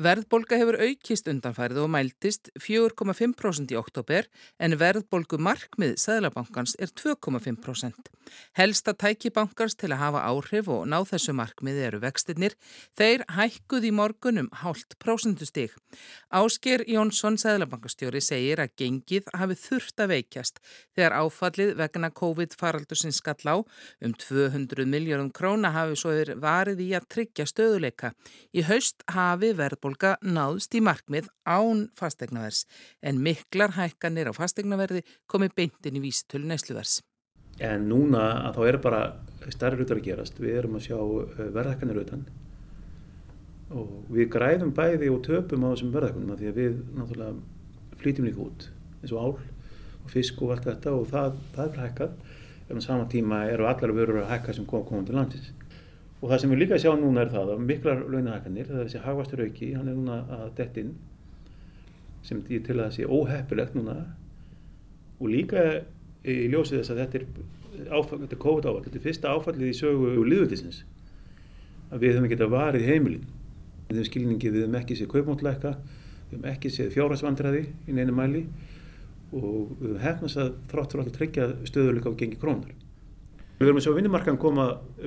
Verðbolga 0.02 0.58
hefur 0.58 0.80
aukist 0.82 1.28
undanfærið 1.30 1.84
og 1.84 1.90
mæltist 1.94 2.50
4,5% 2.58 3.70
í 3.70 3.78
oktober 3.78 4.26
en 4.58 4.74
verðbolgu 4.80 5.38
markmið 5.38 5.92
Sæðlabankans 6.02 6.74
er 6.82 6.90
2,5%. 6.98 8.10
Helsta 8.58 8.96
tæki 8.98 9.30
bankans 9.36 9.76
til 9.78 9.92
að 9.92 10.00
hafa 10.02 10.24
áhrif 10.26 10.70
og 10.74 10.88
ná 10.90 10.98
þessu 11.06 11.36
markmiði 11.38 11.84
eru 11.90 12.00
vextinnir. 12.02 12.56
Þeir 12.98 13.26
hækkuð 13.36 13.86
í 13.90 13.92
morgunum 13.94 14.48
hálft 14.64 14.96
prósendustig. 15.04 15.76
Ásker 16.34 16.86
Jónsson 16.90 17.38
Sæðlabankastjóri 17.42 18.24
segir 18.24 18.64
að 18.64 18.74
gengið 18.82 19.30
hafi 19.38 19.60
þurft 19.68 20.02
að 20.02 20.16
veikjast 20.16 20.62
þegar 20.96 21.18
áfallið 21.20 21.76
vegna 21.78 22.10
COVID-faraldusins 22.22 23.22
skall 23.22 23.46
á 23.46 23.56
um 23.60 24.18
200 24.18 24.88
miljónum 24.88 25.30
króna 25.36 25.76
hafi 25.76 26.00
svo 26.00 26.16
verið 26.42 26.82
í 26.88 26.90
að 26.98 27.10
tryggja 27.12 27.46
stöðuleika. 27.50 28.16
Í 28.56 28.66
haust 28.66 29.04
hafi 29.12 29.52
verðbolga 29.58 29.91
verðbólga 29.92 30.18
náðst 30.24 30.76
í 30.76 30.82
markmið 30.82 31.28
án 31.46 31.90
fastegnavers 31.96 32.66
en 33.04 33.22
miklar 33.22 33.74
hækkanir 33.76 34.30
á 34.32 34.34
fastegnaverði 34.34 35.04
komi 35.28 35.50
beintin 35.50 35.98
í 35.98 36.02
vísitölu 36.02 36.48
nesluvers. 36.48 37.02
En 37.60 37.90
núna 37.90 38.48
að 38.48 38.56
þá 38.56 38.68
er 38.68 38.78
bara 38.82 39.02
starri 39.50 39.78
hlutar 39.78 39.98
að 40.00 40.06
gerast. 40.06 40.40
Við 40.40 40.58
erum 40.58 40.78
að 40.78 40.88
sjá 40.88 40.98
eh, 40.98 41.52
verðhækkanir 41.52 42.00
auðan 42.00 42.26
og 43.72 43.92
við 44.12 44.30
græðum 44.32 44.74
bæði 44.74 45.10
og 45.12 45.24
töpum 45.24 45.64
á 45.68 45.72
þessum 45.72 45.94
verðhækkunum 45.94 46.38
því 46.38 46.48
að 46.48 46.60
við 46.60 46.80
náttúrulega 46.96 47.98
flýtum 48.02 48.28
líka 48.28 48.46
út 48.46 48.68
eins 49.02 49.12
og 49.12 49.20
ál 49.22 49.36
og 50.02 50.10
fisk 50.12 50.42
og 50.42 50.56
allt 50.56 50.68
þetta 50.68 50.96
og 50.96 51.08
það, 51.08 51.38
það 51.56 51.70
er 51.70 51.84
hækkað 51.86 52.16
en 52.68 52.80
á 52.80 52.82
sama 52.84 53.08
tíma 53.08 53.46
eru 53.52 53.68
allar 53.70 53.96
vörur 53.96 54.24
að 54.24 54.32
hækka 54.34 54.56
sem 54.58 54.68
kom 54.68 54.84
komum 54.88 55.06
til 55.08 55.16
landins 55.16 55.52
og 56.22 56.30
það 56.30 56.42
sem 56.44 56.52
við 56.54 56.60
líka 56.62 56.78
sjá 56.82 56.92
núna 56.98 57.24
er 57.24 57.32
það 57.34 57.56
að 57.56 57.64
miklar 57.66 58.04
launahækkanir, 58.06 58.68
það 58.70 58.82
er 58.82 58.90
þessi 58.90 59.02
hagvastur 59.06 59.42
auki 59.42 59.72
hann 59.74 59.90
er 59.90 59.98
núna 59.98 60.20
að 60.38 60.52
dettinn 60.60 60.92
sem 62.26 62.44
ég 62.54 62.62
til 62.66 62.76
að 62.78 62.84
það 62.84 62.96
sé 62.98 63.08
óheppilegt 63.10 63.78
núna. 63.78 63.96
Og 65.22 65.32
líka 65.34 65.64
í 66.22 66.36
ljósið 66.54 66.82
þess 66.82 66.94
að 66.94 67.02
þetta 67.02 67.20
er, 67.20 67.26
áfall, 67.90 68.20
þetta 68.22 68.38
er 68.38 68.42
COVID 68.44 68.68
áfall, 68.70 68.84
þetta 68.86 69.00
er 69.00 69.06
fyrsta 69.08 69.34
áfallið 69.34 69.72
í 69.72 69.78
sögu 69.80 70.12
og 70.12 70.28
liðvöldisins 70.30 70.84
að 71.92 72.06
við 72.06 72.14
höfum 72.14 72.30
ekki 72.30 72.38
að 72.38 72.54
varið 72.54 72.86
heimilin. 72.92 73.26
Við 73.90 73.98
höfum 73.98 74.10
skilningi, 74.12 74.54
við 74.54 74.66
höfum 74.68 74.78
ekki 74.82 75.00
séð 75.00 75.12
kaupmáttlækka 75.16 75.74
við 75.82 76.36
höfum 76.36 76.48
ekki 76.54 76.72
séð 76.72 76.94
fjárhagsvandræði 76.94 77.66
í 77.90 77.98
neina 77.98 78.14
mæli. 78.16 78.46
Og 79.34 79.74
við 79.82 79.90
höfum 79.90 80.06
hefnast 80.06 80.38
að 80.38 80.54
þrátt 80.70 80.94
fyrir 80.94 81.04
alltaf 81.06 81.18
tryggja 81.18 81.50
stöðuleika 81.66 82.14
á 82.14 82.20
gengi 82.22 82.40
krónar 82.42 82.78
Við 83.62 83.68
verðum 83.68 83.78
að 83.78 83.84
sjá 83.86 83.94
vinnumarkan 83.94 84.38
koma 84.42 84.64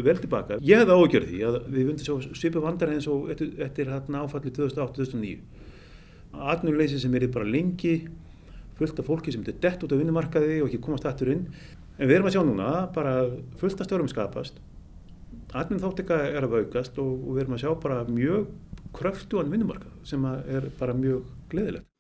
vel 0.07 0.13
tilbaka. 0.23 0.57
Ég 0.63 0.79
hefði 0.79 0.95
ágjörði 0.95 1.31
því 1.33 1.39
að 1.49 1.55
við 1.75 1.87
vundum 1.89 2.07
sjá 2.07 2.35
svipu 2.39 2.61
vandar 2.63 2.93
eins 2.95 3.09
og 3.11 3.25
eftir, 3.35 3.49
eftir 3.65 3.89
hérna 3.91 4.21
áfalli 4.23 4.53
2008-2009. 4.55 5.41
Atnuleysi 6.53 7.01
sem 7.03 7.17
er 7.19 7.25
bara 7.35 7.49
lengi, 7.51 7.97
fullt 8.79 9.01
af 9.03 9.09
fólki 9.11 9.35
sem 9.35 9.43
er 9.43 9.59
dett 9.59 9.83
út 9.83 9.91
af 9.91 9.99
vinnumarkaði 9.99 10.61
og 10.61 10.69
ekki 10.69 10.79
komast 10.87 11.09
aftur 11.11 11.33
inn. 11.35 11.49
En 11.99 12.07
við 12.07 12.21
erum 12.21 12.31
að 12.31 12.37
sjá 12.37 12.45
núna 12.47 12.69
bara 12.95 13.17
fullt 13.59 13.83
af 13.83 13.89
stjórnum 13.89 14.13
skapast. 14.13 14.63
Atnum 15.51 15.83
þátt 15.83 16.05
eitthvað 16.05 16.29
er 16.29 16.47
að 16.47 16.55
vaukast 16.55 17.03
og, 17.03 17.11
og 17.11 17.35
við 17.35 17.43
erum 17.45 17.57
að 17.59 17.65
sjá 17.65 17.73
bara 17.83 17.99
mjög 18.07 18.55
kröftuan 18.95 19.51
vinnumarkað 19.51 19.99
sem 20.07 20.31
er 20.31 20.71
bara 20.79 20.95
mjög 20.95 21.27
gleðilegt. 21.51 21.91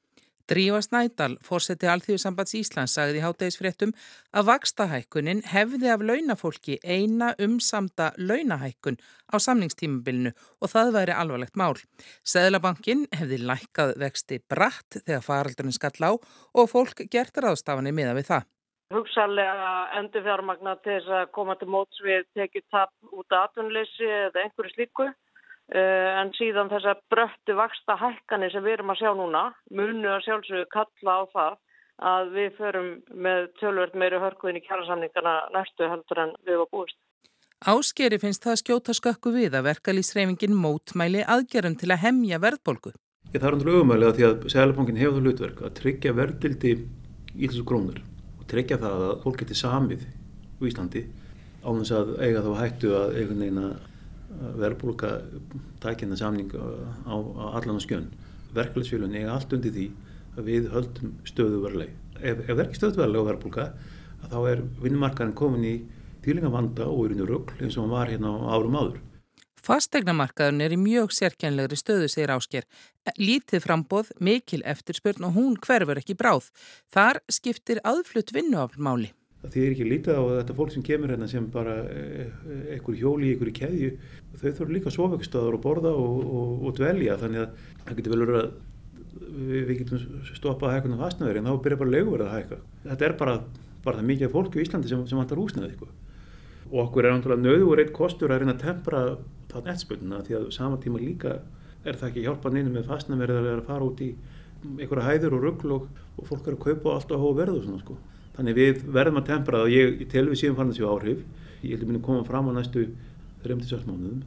Drífa 0.45 0.83
Snædal, 0.85 1.39
fórseti 1.41 1.89
Alþjóðsambands 1.89 2.53
Íslands, 2.59 2.93
sagði 2.99 3.23
í 3.23 3.23
hátægisfréttum 3.25 3.95
að 4.37 4.51
vakstahækkunin 4.51 5.41
hefði 5.49 5.89
af 5.89 6.05
launafólki 6.05 6.77
eina 6.85 7.31
umsamda 7.41 8.11
launahækkun 8.21 8.99
á 9.33 9.41
samningstímabilinu 9.41 10.35
og 10.61 10.73
það 10.75 10.93
væri 10.99 11.17
alvarlegt 11.17 11.57
mál. 11.57 11.81
Seðlabankin 12.29 13.07
hefði 13.17 13.41
lækkað 13.41 13.95
vexti 14.05 14.43
bratt 14.45 15.01
þegar 15.07 15.25
faraldurinn 15.25 15.79
skall 15.79 15.97
á 16.05 16.13
og 16.13 16.69
fólk 16.69 17.07
gert 17.09 17.41
ráðstafanir 17.41 17.97
miða 17.97 18.13
við 18.13 18.29
það. 18.35 18.51
Hugsalega 18.93 19.75
endur 19.97 20.29
fjármagna 20.29 20.77
til 20.85 21.01
að 21.09 21.31
koma 21.33 21.57
til 21.57 21.73
móts 21.73 22.05
við 22.05 22.29
tekið 22.37 22.69
tap 22.69 22.93
út 23.17 23.33
af 23.33 23.49
atvinnleysi 23.49 24.13
eða 24.29 24.45
einhverju 24.45 24.77
slíku. 24.77 25.09
Eh, 25.73 26.11
en 26.21 26.29
síðan 26.37 26.69
þessar 26.69 26.99
bröttu 27.09 27.55
vaksta 27.57 27.97
hækkanir 27.97 28.53
sem 28.53 28.65
við 28.65 28.79
erum 28.79 28.93
að 28.93 28.99
sjá 29.01 29.13
núna 29.17 29.45
munu 29.73 30.11
að 30.13 30.27
sjálfsögðu 30.27 30.67
kalla 30.75 31.15
á 31.17 31.23
það 31.33 31.55
að 32.05 32.35
við 32.35 32.51
förum 32.59 32.91
með 33.25 33.47
tölvöld 33.61 33.95
meiri 33.97 34.21
hörkuðin 34.21 34.59
í 34.61 34.65
kjærasamningana 34.67 35.35
næstu 35.55 35.89
heldur 35.89 36.21
en 36.21 36.35
við 36.45 36.61
varum 36.61 36.73
búist. 36.75 36.99
Áskeri 37.65 38.19
finnst 38.21 38.45
það 38.45 38.59
skjóta 38.61 38.97
skökku 38.99 39.33
við 39.33 39.57
að 39.57 39.71
verkalýsreifingin 39.71 40.59
mótmæli 40.59 41.25
aðgerum 41.25 41.79
til 41.81 41.95
að 41.95 42.03
hemja 42.03 42.43
verðbolgu. 42.45 42.93
Ég 43.33 43.41
þarf 43.41 43.57
náttúrulega 43.57 43.81
auðmælega 43.81 44.17
því 44.19 44.27
að 44.29 44.45
Sælabankin 44.53 45.01
hefur 45.01 45.17
það 45.17 45.25
hlutverk 45.31 45.63
að 45.65 45.75
tryggja 45.81 46.15
verðbildi 46.19 46.75
í 46.77 47.49
þessu 47.49 47.65
krónur 47.65 48.03
og 48.37 48.45
tryggja 48.53 48.77
það 48.85 49.07
að 49.09 49.17
fólk 49.25 49.41
geti 49.41 49.57
samið 49.57 50.05
í 50.05 50.69
Íslandi 50.69 51.07
á 51.65 51.69
þess 51.73 51.97
að 51.97 52.15
eiga 52.21 52.45
þá 52.45 52.53
hættu 52.61 52.93
að 53.01 53.17
eiga 53.17 53.39
neina 53.41 53.73
verðbólka 54.61 55.11
tækina 55.83 56.19
samning 56.19 56.53
á, 56.55 56.65
á 57.09 57.15
allan 57.57 57.79
og 57.79 57.85
skjön. 57.85 58.11
Verkefælisfélun 58.55 59.17
eiga 59.17 59.35
allt 59.35 59.53
undir 59.57 59.75
því 59.75 59.89
að 60.35 60.49
við 60.51 60.71
höldum 60.75 61.17
stöðuverleg. 61.29 61.91
Ef, 62.21 62.45
ef 62.47 62.55
er 62.55 62.65
ekki 62.67 62.81
stöðuverleg 62.81 63.25
á 63.25 63.29
verðbólka 63.31 63.67
þá 64.29 64.39
er 64.51 64.63
vinnumarkaðin 64.83 65.37
komin 65.39 65.67
í 65.69 65.75
tílingavanda 66.25 66.87
og 66.89 67.09
er 67.09 67.19
í 67.19 67.27
röggl 67.27 67.59
eins 67.61 67.77
og 67.77 67.85
hann 67.85 67.95
var 67.95 68.13
hérna 68.13 68.33
á 68.33 68.57
árum 68.57 68.79
áður. 68.79 69.03
Fastegnamarkaðun 69.65 70.61
er 70.61 70.75
í 70.77 70.79
mjög 70.81 71.15
sérkjænlegri 71.17 71.79
stöðu, 71.81 72.09
segir 72.13 72.35
Ásker. 72.35 72.67
Lítið 73.17 73.65
frambóð, 73.65 74.11
mikil 74.21 74.61
eftirspurn 74.61 75.25
og 75.25 75.39
hún 75.39 75.57
hverfur 75.57 76.01
ekki 76.03 76.17
bráð. 76.21 76.51
Þar 76.93 77.23
skiptir 77.33 77.81
aðflutt 77.81 78.35
vinnuaflmáli. 78.37 79.15
Það 79.45 79.55
þýðir 79.55 79.73
ekki 79.75 79.87
lítið 79.91 80.17
á 80.17 80.23
þetta 80.41 80.55
fólk 80.57 80.71
sem 80.73 80.85
kemur 80.85 81.11
hérna 81.13 81.27
sem 81.29 81.49
bara 81.53 81.75
einhver 82.73 82.97
hjóli 82.97 83.27
í 83.29 83.33
einhverju 83.35 83.57
keðju. 83.59 83.91
Þau 84.35 84.47
þurfur 84.47 84.73
líka 84.73 84.93
soföggstöður 84.95 85.59
og 85.59 85.65
borða 85.67 85.93
og, 85.93 86.23
og, 86.25 86.55
og 86.65 86.79
dvelja 86.79 87.19
þannig 87.21 87.43
að 87.43 87.67
það 87.83 87.99
getur 87.99 88.15
vel 88.15 88.23
verið 88.25 88.39
að 88.41 88.55
við, 89.35 89.67
við 89.69 89.83
getum 89.83 90.07
stoppað 90.31 90.71
að 90.71 90.77
hækka 90.79 90.91
um 90.91 91.03
fastnæður 91.03 91.41
en 91.41 91.51
þá 91.51 91.59
byrjar 91.67 91.83
bara 91.83 91.95
leguverð 91.95 92.27
að 92.29 92.35
hækka. 92.39 92.59
Þetta 92.87 93.07
er 93.09 93.17
bara, 93.21 93.35
bara 93.85 94.01
það 94.01 94.09
mikið 94.13 94.33
fólki 94.33 94.61
í 94.61 94.65
Íslandi 94.65 94.91
sem, 94.91 95.05
sem 95.11 95.21
vantar 95.21 95.43
húsnæði. 95.43 95.75
Sko. 95.77 95.91
Og 96.71 96.79
okkur 96.87 97.05
er 97.05 97.15
náttúrulega 97.15 97.45
nöður 97.45 97.83
eitt 97.85 97.93
kostur 97.97 98.33
að 98.33 98.43
reyna 98.43 98.57
að 98.57 98.65
tempra 98.65 99.03
það 99.53 99.69
nettspölduna 99.69 100.23
því 100.25 100.39
að 100.39 100.49
sama 100.57 100.81
tíma 100.83 101.03
líka 101.03 101.37
er 101.85 102.01
það 102.01 102.09
ekki 102.11 102.25
hjálpað 102.25 102.57
neina 102.57 102.73
með 102.73 102.89
fastnæður 102.89 103.35
að 103.37 103.63
fara 103.69 103.87
út 103.91 104.01
í 104.01 104.11
einhverja 104.65 105.07
hæður 105.11 105.37
og 105.37 105.45
ruggl 105.45 105.75
og, 105.77 105.89
og 106.17 106.29
fólk 106.31 106.49
er 106.49 106.57
að 106.57 106.63
kaupa 106.65 106.95
allt 106.97 107.13
á 107.13 107.21
hóu 107.21 107.35
verðu 107.37 107.61
og 107.61 107.67
svona 107.67 107.83
sko. 107.83 107.97
Þannig 108.35 108.57
við 108.59 108.81
verðum 108.95 109.21
að 109.21 109.29
tempra 109.29 109.61
það 109.61 109.69
og 109.69 109.75
ég, 109.75 109.93
ég 110.03 110.09
tel 110.11 110.25
við 110.31 110.41
síðan 110.41 110.57
fann 110.59 110.73
þessu 110.73 110.89
áhrif. 110.91 111.21
Ég 111.63 111.77
held 111.77 111.85
að 111.85 111.91
minna 111.91 112.07
koma 112.07 112.25
fram 112.27 112.49
á 112.51 112.53
næstu 112.57 112.89
3-6 113.45 113.85
mánuðum. 113.87 114.25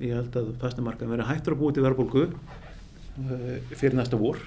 Ég 0.00 0.16
held 0.16 0.38
að 0.40 0.54
fastnamarkaðin 0.62 1.12
verði 1.12 1.28
hættur 1.28 1.56
að 1.56 1.60
búið 1.60 1.76
til 1.76 1.84
verðbólku 1.84 2.22
uh, 2.30 3.74
fyrir 3.74 3.98
næsta 3.98 4.20
vor. 4.20 4.40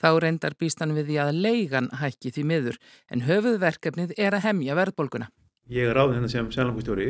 Þá 0.00 0.08
reyndar 0.24 0.56
býstan 0.58 0.96
við 0.96 1.12
því 1.12 1.20
að 1.22 1.38
leigan 1.44 1.86
hækki 2.00 2.32
því 2.34 2.44
miður 2.50 2.80
en 3.14 3.22
höfuðverkefnið 3.28 4.16
er 4.18 4.34
að 4.34 4.46
hemja 4.48 4.74
verðbólkuna. 4.80 5.30
Ég 5.72 5.88
er 5.88 5.96
ráðin 5.96 6.18
hérna 6.18 6.32
sem 6.32 6.50
sælangustjóri 6.52 7.08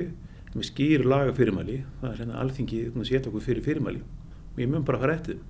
með 0.55 0.69
skýr 0.69 1.07
laga 1.09 1.33
fyrirmæli. 1.35 1.81
Það 2.03 2.11
er 2.11 2.21
hérna 2.21 2.43
alþingi 2.43 2.83
að 2.93 3.09
setja 3.09 3.31
okkur 3.31 3.43
fyrir 3.49 3.65
fyrirmæli. 3.65 4.05
Og 4.53 4.61
ég 4.63 4.71
mun 4.71 4.85
bara 4.87 5.01
fara 5.01 5.17
eftir. 5.17 5.41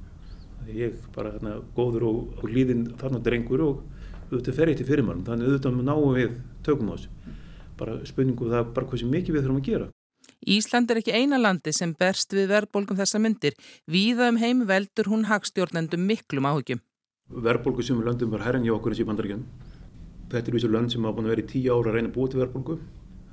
Ég 0.70 0.94
bara 1.12 1.34
hérna, 1.34 1.58
góður 1.76 2.06
og, 2.08 2.20
og 2.40 2.46
líðin 2.48 2.86
þarna 3.00 3.20
drengur 3.26 3.66
og 3.66 3.82
auðvitað 4.34 4.58
fer 4.58 4.70
eitt 4.72 4.82
í 4.82 4.86
fyrirmælum, 4.88 5.24
þannig 5.26 5.50
auðvitað 5.50 5.82
náum 5.82 6.14
við 6.16 6.38
tökum 6.66 6.90
á 6.90 6.94
þessu. 6.94 7.36
Bara 7.78 7.98
spurningu 8.06 8.50
það 8.50 8.72
bara 8.76 8.88
hvað 8.90 9.02
sem 9.02 9.14
mikið 9.14 9.36
við 9.36 9.46
þurfum 9.46 9.60
að 9.60 9.68
gera. 9.68 9.90
Ísland 10.44 10.90
er 10.92 11.00
ekki 11.00 11.14
eina 11.16 11.38
landi 11.40 11.72
sem 11.72 11.94
berst 11.96 12.34
við 12.36 12.50
verðbólgum 12.52 12.98
þessa 12.98 13.20
myndir. 13.22 13.56
Víða 13.90 14.28
um 14.32 14.40
heim 14.40 14.64
veldur 14.68 15.08
hún 15.12 15.24
hagstjórnendum 15.30 16.04
miklum 16.04 16.48
áhugjum. 16.48 16.82
Verðbólgu 17.32 17.84
sem 17.84 17.96
við 17.98 18.10
löndum 18.10 18.34
var 18.34 18.44
herran 18.44 18.66
hjá 18.66 18.74
okkur 18.76 18.96
í 18.98 19.06
bandaríkjum. 19.08 19.44
Þetta 20.34 20.50
er 20.50 20.56
þessu 20.58 20.70
lönd 20.72 20.92
sem 20.92 21.04
hafa 21.04 21.16
búin 21.16 21.28
að 21.28 21.34
vera 21.34 21.44
í 21.44 21.48
tíu 21.48 21.72
ára 21.72 21.92
að 21.92 21.96
reyna 21.96 22.10
að 22.10 22.16
búa 22.16 22.30
til 22.30 22.40
verðbólgu. 22.42 22.78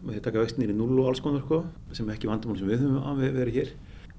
Þeir 0.02 0.22
taka 0.26 0.42
vextinir 0.42 0.72
í 0.72 0.76
null 0.76 1.00
og 1.02 1.12
alls 1.12 1.22
konar, 1.22 1.44
sko, 1.44 1.64
sem 1.94 2.08
ekki 2.10 2.30
vandamál 2.30 2.58
sem 2.58 2.70
við 2.72 2.86
höfum 2.86 3.20
verið 3.22 3.58
hér. 3.60 3.74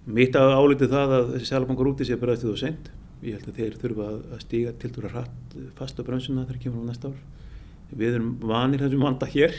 Mitt 0.06 0.36
að 0.38 0.52
álítið 0.54 0.92
það 0.92 1.14
að 1.16 1.32
þessi 1.32 1.48
selabankar 1.48 1.90
úti 1.90 2.06
sé 2.06 2.18
bara 2.20 2.36
eftir 2.36 2.52
þú 2.52 2.58
sent. 2.60 2.90
Ég 3.23 3.37
held 3.37 3.52
að 3.52 3.59
þeir 3.61 3.75
þurfa 3.79 4.07
að 4.35 4.41
stíga 4.43 4.71
til 4.83 4.88
dúra 4.91 5.11
hratt 5.12 5.52
fast 5.79 6.00
á 6.00 6.02
brönsuna 6.02 6.43
þegar 6.49 6.62
kemur 6.64 6.83
á 6.83 6.91
næsta 6.91 7.11
ár. 7.12 7.21
Við 7.95 8.17
erum 8.17 8.33
vanir 8.43 8.83
þessum 8.83 9.05
vanda 9.07 9.29
hér. 9.31 9.55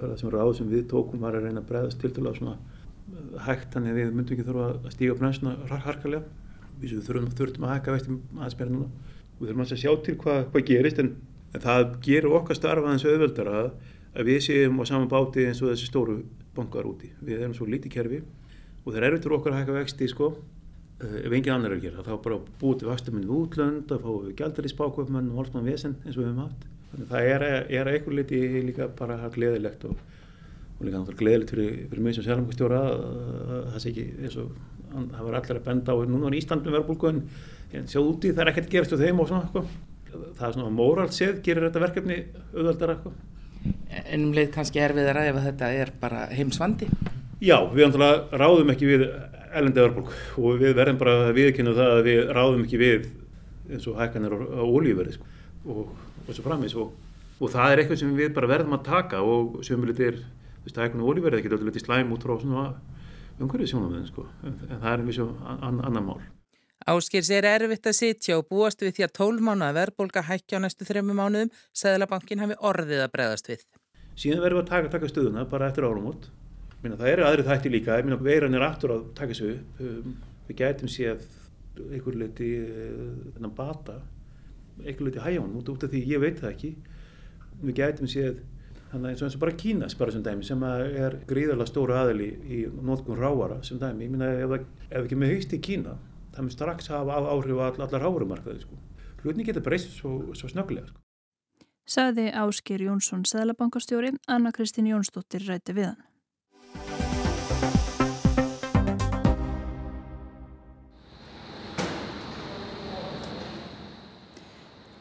Það 0.00 0.14
sem 0.18 0.32
ráð 0.34 0.50
sem 0.58 0.72
við 0.72 0.88
tókum 0.90 1.22
var 1.22 1.36
að 1.38 1.46
reyna 1.46 1.62
að 1.62 1.68
bregðast 1.68 2.00
til 2.02 2.10
dúra 2.16 2.32
svona 2.34 2.56
hægt 3.46 3.76
þannig 3.76 3.92
að 3.92 4.00
við 4.00 4.10
myndum 4.16 4.34
ekki 4.34 4.46
þurfa 4.48 4.66
að 4.72 4.88
stíga 4.96 5.14
á 5.14 5.20
brönsuna 5.20 5.52
harkalega. 5.86 6.24
Við 6.80 6.96
þurfum, 7.06 7.30
þurfum 7.38 7.68
að 7.68 7.72
hækka 7.76 7.94
vextum 7.94 8.18
aðeins 8.40 8.58
meira 8.58 8.74
núna. 8.74 8.90
Við 9.38 9.46
þurfum 9.46 9.64
að 9.68 9.84
sjá 9.84 9.92
til 10.08 10.16
hvað, 10.24 10.42
hvað 10.50 10.66
gerist 10.72 11.04
en, 11.04 11.12
en 11.54 11.66
það 11.68 11.86
gerur 12.08 12.36
okkar 12.40 12.58
starfa 12.58 12.90
eins 12.90 13.06
og 13.06 13.14
auðveldar 13.14 13.52
að, 13.54 13.70
að 14.18 14.32
við 14.32 14.42
séum 14.48 14.82
á 14.82 14.84
saman 14.90 15.12
báti 15.14 15.46
eins 15.46 15.62
og 15.62 15.70
þessi 15.70 15.92
stóru 15.92 16.18
bankar 16.58 16.90
úti. 16.90 17.14
Við 17.22 17.38
erum 17.38 17.54
svo 17.54 17.70
lítið 17.70 17.94
kerfi 18.00 18.22
og 18.82 18.90
það 18.90 19.00
er 19.00 19.08
erfitt 19.12 19.28
fyrir 19.28 19.38
okkar 19.38 19.54
að 19.54 19.62
hækka 19.62 19.78
vexti 19.78 20.10
sko 20.10 20.34
ef 21.00 21.32
engin 21.32 21.52
annar 21.52 21.74
er 21.74 21.76
að 21.76 21.82
gera, 21.84 22.04
þá 22.06 22.14
bara 22.24 22.38
búið 22.60 22.78
til 22.80 22.88
vastuminn 22.88 23.26
við 23.26 23.36
útlönd, 23.36 23.90
að 23.92 24.04
fá 24.04 24.10
við 24.14 24.36
gældur 24.38 24.68
í 24.68 24.72
spáköpmenn 24.72 25.32
og 25.32 25.42
alls 25.42 25.52
mann 25.52 25.68
vesen 25.68 25.96
eins 26.04 26.16
og 26.16 26.22
við 26.22 26.30
höfum 26.30 26.44
haft 26.46 26.62
þannig 26.92 27.10
það 27.10 27.28
er, 27.32 27.44
er 27.76 27.90
eitthvað 27.90 28.16
liti 28.20 28.40
líka 28.64 28.88
bara 28.96 29.18
gleðilegt 29.34 29.84
og, 29.90 29.98
og 30.78 30.86
líka 30.88 31.02
gleðilegt 31.20 31.52
fyrir, 31.52 31.76
fyrir 31.90 32.06
mig 32.06 32.16
sem 32.16 32.24
sjálfumkvæmstjóra 32.24 32.80
það 33.74 33.78
sé 33.82 33.92
ekki 33.92 34.06
eins 34.22 34.38
og 34.40 34.56
það 34.94 35.20
var 35.26 35.38
allir 35.42 35.60
að 35.60 35.68
benda 35.68 35.92
á 35.92 35.96
núna 36.08 36.32
í 36.32 36.40
Íslandum 36.40 36.78
verðbólgun 36.78 37.22
en 37.76 37.88
sjáðu 37.90 38.14
úti 38.14 38.32
það 38.32 38.46
er 38.46 38.52
ekkert 38.54 38.72
gerast 38.72 38.96
á 38.96 39.02
þeim 39.02 39.20
og 39.20 39.30
svona 39.30 39.50
sko. 39.50 39.66
það 40.38 40.48
er 40.48 40.56
svona 40.56 40.72
móralt 40.72 41.16
séð 41.16 41.42
gerir 41.44 41.68
þetta 41.68 41.82
verkefni 41.82 42.18
auðvöldara 42.54 42.98
sko. 43.02 43.12
En 44.06 44.28
um 44.28 44.34
leið 44.36 44.52
kannski 44.54 44.80
erfiðar 44.80 45.20
að 45.20 45.32
ef 45.32 45.40
þetta 45.50 45.70
er 45.74 45.90
bara 46.00 46.26
heimsvandi? 46.30 46.88
Já, 47.42 47.58
við 47.74 47.98
ráðum 48.32 48.70
ekki 48.72 48.88
við 48.88 49.08
ellendi 49.56 49.82
verðbólk 49.82 50.12
og 50.42 50.60
við 50.60 50.76
verðum 50.76 51.00
bara 51.00 51.14
að 51.26 51.32
viðkynna 51.38 51.74
það 51.76 51.92
að 51.94 52.02
við 52.06 52.20
ráðum 52.36 52.64
ekki 52.66 52.80
við 52.80 53.08
eins 53.72 53.88
og 53.90 53.98
hækkanir 54.00 54.36
á 54.36 54.62
ólífverði 54.62 55.16
sko, 55.16 55.28
og, 55.66 55.90
og 56.26 56.30
svo 56.30 56.44
framins 56.44 56.76
og, 56.78 56.92
og 57.40 57.52
það 57.52 57.72
er 57.72 57.82
eitthvað 57.82 58.02
sem 58.02 58.14
við 58.18 58.32
bara 58.36 58.50
verðum 58.50 58.76
að 58.76 58.86
taka 58.86 59.22
og 59.24 59.58
við 59.62 59.88
litir, 59.90 60.20
þú 60.62 60.68
veist, 60.68 60.80
hækkanir 60.82 61.02
á 61.02 61.08
ólífverði 61.10 61.40
það 61.40 61.46
getur 61.46 61.58
alltaf 61.58 61.70
litið 61.72 61.86
slæm 61.86 62.14
út 62.14 62.26
frá 62.26 62.36
svona 62.42 62.66
umhverfið 63.36 63.72
sjónum 63.72 64.06
sko, 64.08 64.24
en, 64.46 64.56
en 64.70 64.80
það 64.80 64.90
er 64.92 65.04
eins 65.04 65.20
og 65.24 65.46
an, 65.56 65.80
annan 65.84 66.06
mál. 66.06 66.20
Áskir 66.86 67.24
sér 67.26 67.48
erfitt 67.48 67.88
að 67.90 67.96
sitja 67.98 68.36
og 68.38 68.46
búast 68.46 68.82
við 68.84 68.94
því 68.96 69.06
að 69.08 69.14
tólmána 69.18 69.72
verðbólka 69.74 70.22
hækja 70.28 70.60
á 70.60 70.64
næstu 70.64 70.86
þrejum 70.86 71.16
mánuðum, 71.18 71.50
Sæðlabankin 71.74 72.44
hafi 72.44 72.56
orðið 72.62 73.02
að 73.02 73.12
bregðast 73.16 73.50
við. 73.50 73.64
Síðan 74.16 74.44
verðum 74.44 74.60
við 74.60 74.64
að 74.64 74.70
taka, 74.70 74.92
taka 74.94 75.10
stöðuna 75.10 75.46
bara 75.50 75.70
eftir 75.72 75.88
árum 75.88 76.12
út. 76.94 77.00
Það 77.02 77.12
eru 77.12 77.26
aðri 77.26 77.46
þætti 77.46 77.72
líka, 77.72 78.00
minna 78.04 78.18
veiran 78.20 78.54
er 78.54 78.66
aftur 78.66 78.94
að 78.94 79.06
taka 79.18 79.36
sig 79.36 79.54
upp. 79.56 79.80
Um, 79.80 80.18
við 80.48 80.60
gætum 80.60 80.92
séð 80.92 81.24
einhver 81.86 82.16
leiti 82.16 82.50
eh, 82.62 83.00
þennan 83.34 83.56
bata, 83.56 83.98
einhver 84.84 85.08
leiti 85.08 85.24
hægján 85.24 85.56
út 85.60 85.72
af 85.74 85.90
því 85.92 86.04
ég 86.12 86.22
veit 86.22 86.38
það 86.42 86.52
ekki. 86.54 86.76
Við 87.62 87.80
gætum 87.80 88.10
séð 88.10 88.44
Þannig 88.86 89.10
eins 89.10 89.22
og 89.22 89.26
eins 89.26 89.34
og 89.34 89.40
bara 89.42 89.52
Kínas 89.58 89.96
bara 89.98 90.12
sem 90.14 90.22
dæmi 90.22 90.44
sem 90.46 90.60
er 90.62 91.16
gríðarlega 91.26 91.66
stóru 91.68 91.96
aðili 91.98 92.28
í 92.46 92.60
nótkunn 92.70 93.18
ráara 93.18 93.56
sem 93.66 93.80
dæmi. 93.82 94.06
Ég 94.06 94.12
minna 94.12 94.28
ef, 94.44 94.52
ef 94.86 95.00
ekki 95.00 95.18
með 95.18 95.32
haust 95.34 95.56
í 95.56 95.58
Kína 95.60 95.96
það 96.36 96.44
mun 96.46 96.54
strax 96.54 96.90
hafa 96.92 97.16
áhrif 97.32 97.58
á 97.58 97.64
allar 97.72 98.04
ráarumarkaði 98.04 98.62
sko. 98.62 98.78
Hlutin 99.22 99.48
getur 99.48 99.64
breyst 99.64 99.96
svo, 99.96 100.18
svo 100.36 100.50
snögglega 100.52 100.90
sko. 100.90 101.00
Saði 101.86 102.26
Ásker 102.34 102.82
Jónsson, 102.82 103.22
Sæðlabankastjóri, 103.30 104.12
Anna 104.26 104.50
Kristín 104.52 104.88
Jónsdóttir 104.90 105.46
ræti 105.46 105.74
við 105.74 105.92
hann. 105.92 106.00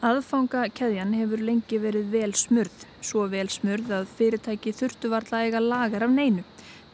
Aðfanga 0.06 0.68
keðjan 0.70 1.16
hefur 1.18 1.42
lengi 1.42 1.80
verið 1.82 2.12
vel 2.14 2.34
smurð, 2.38 2.84
svo 3.02 3.24
vel 3.32 3.48
smurð 3.50 3.88
að 3.96 4.12
fyrirtæki 4.20 4.74
þurftu 4.78 5.10
varla 5.10 5.40
eiga 5.48 5.62
lagar 5.64 6.06
af 6.06 6.12
neinu. 6.14 6.44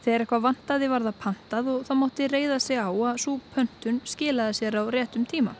Þegar 0.00 0.24
eitthvað 0.24 0.44
vantaði 0.46 0.88
var 0.88 1.04
það 1.04 1.18
pantað 1.24 1.68
og 1.74 1.82
það 1.88 1.98
mótti 2.00 2.28
reyða 2.32 2.56
sig 2.64 2.80
á 2.80 2.88
að 2.88 3.20
svo 3.26 3.34
pöntun 3.52 4.00
skilaði 4.08 4.56
sér 4.56 4.78
á 4.80 4.82
réttum 4.96 5.26
tíma. 5.28 5.52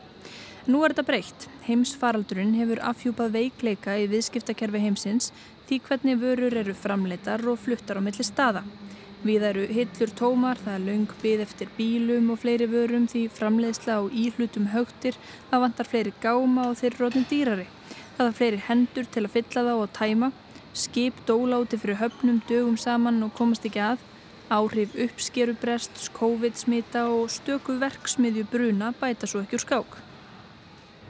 Nú 0.64 0.80
er 0.80 0.94
þetta 0.94 1.04
breytt. 1.10 1.48
Heimsfaraldurinn 1.66 2.56
hefur 2.56 2.80
afhjúpað 2.88 3.36
veikleika 3.36 3.98
í 4.00 4.08
viðskiptakerfi 4.14 4.80
heimsins 4.86 5.28
því 5.68 5.82
hvernig 5.90 6.24
vörur 6.24 6.56
eru 6.62 6.72
framleitar 6.72 7.44
og 7.52 7.60
fluttar 7.60 8.00
á 8.00 8.02
milli 8.06 8.24
staða. 8.24 8.64
Við 9.22 9.44
eru 9.46 9.64
hillur 9.70 10.10
tómar, 10.18 10.58
það 10.58 10.74
er 10.74 10.80
laung 10.82 11.10
byð 11.22 11.42
eftir 11.44 11.68
bílum 11.76 12.32
og 12.34 12.40
fleiri 12.42 12.66
vörum 12.66 13.04
því 13.06 13.28
framleiðsla 13.30 14.00
á 14.00 14.02
íhlutum 14.10 14.64
högtir, 14.72 15.14
það 15.50 15.62
vantar 15.62 15.86
fleiri 15.86 16.12
gáma 16.24 16.64
og 16.72 16.80
þeir 16.80 16.96
rótin 16.98 17.28
dýrari. 17.30 17.66
Það 18.16 18.24
er 18.26 18.34
fleiri 18.40 18.58
hendur 18.66 19.06
til 19.14 19.22
að 19.22 19.34
fylla 19.36 19.62
þá 19.68 19.70
og 19.76 19.92
tæma, 19.94 20.32
skip 20.74 21.20
dóláti 21.28 21.78
fyrir 21.78 22.00
höfnum 22.00 22.40
dögum 22.48 22.74
saman 22.74 23.22
og 23.22 23.30
komast 23.38 23.68
ekki 23.70 23.84
að, 23.92 24.02
áhrif 24.50 24.98
uppskerubrests, 25.06 26.10
COVID-smita 26.18 27.06
og 27.14 27.30
stöku 27.30 27.78
verksmiðju 27.78 28.48
bruna 28.50 28.90
bæta 28.98 29.30
svo 29.30 29.44
ekki 29.46 29.60
úr 29.60 29.66
skák. 29.68 29.96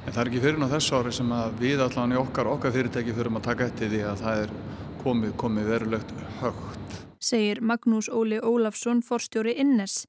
En 0.05 0.13
það 0.13 0.21
er 0.21 0.33
ekki 0.35 0.45
fyrir 0.45 0.61
ná 0.61 0.69
þessu 0.69 1.01
ári 1.01 1.17
sem 1.17 1.33
við 1.57 1.81
allan 1.81 2.13
í 2.13 2.21
okkar, 2.21 2.53
okkar 2.59 2.77
fyrirtæki 2.77 3.17
fyrir 3.17 3.33
að 3.33 3.49
taka 3.49 3.71
eftir 3.71 3.89
því 3.89 4.05
að 4.13 4.23
það 4.27 4.45
er 4.45 4.57
komið, 5.01 5.37
komið 5.41 5.75
verulegt 5.79 6.17
högt 6.43 6.82
segir 7.23 7.63
Magnús 7.63 8.11
Óli 8.11 8.41
Ólafsson 8.43 9.03
forstjóri 9.07 9.55
Innes. 9.63 10.03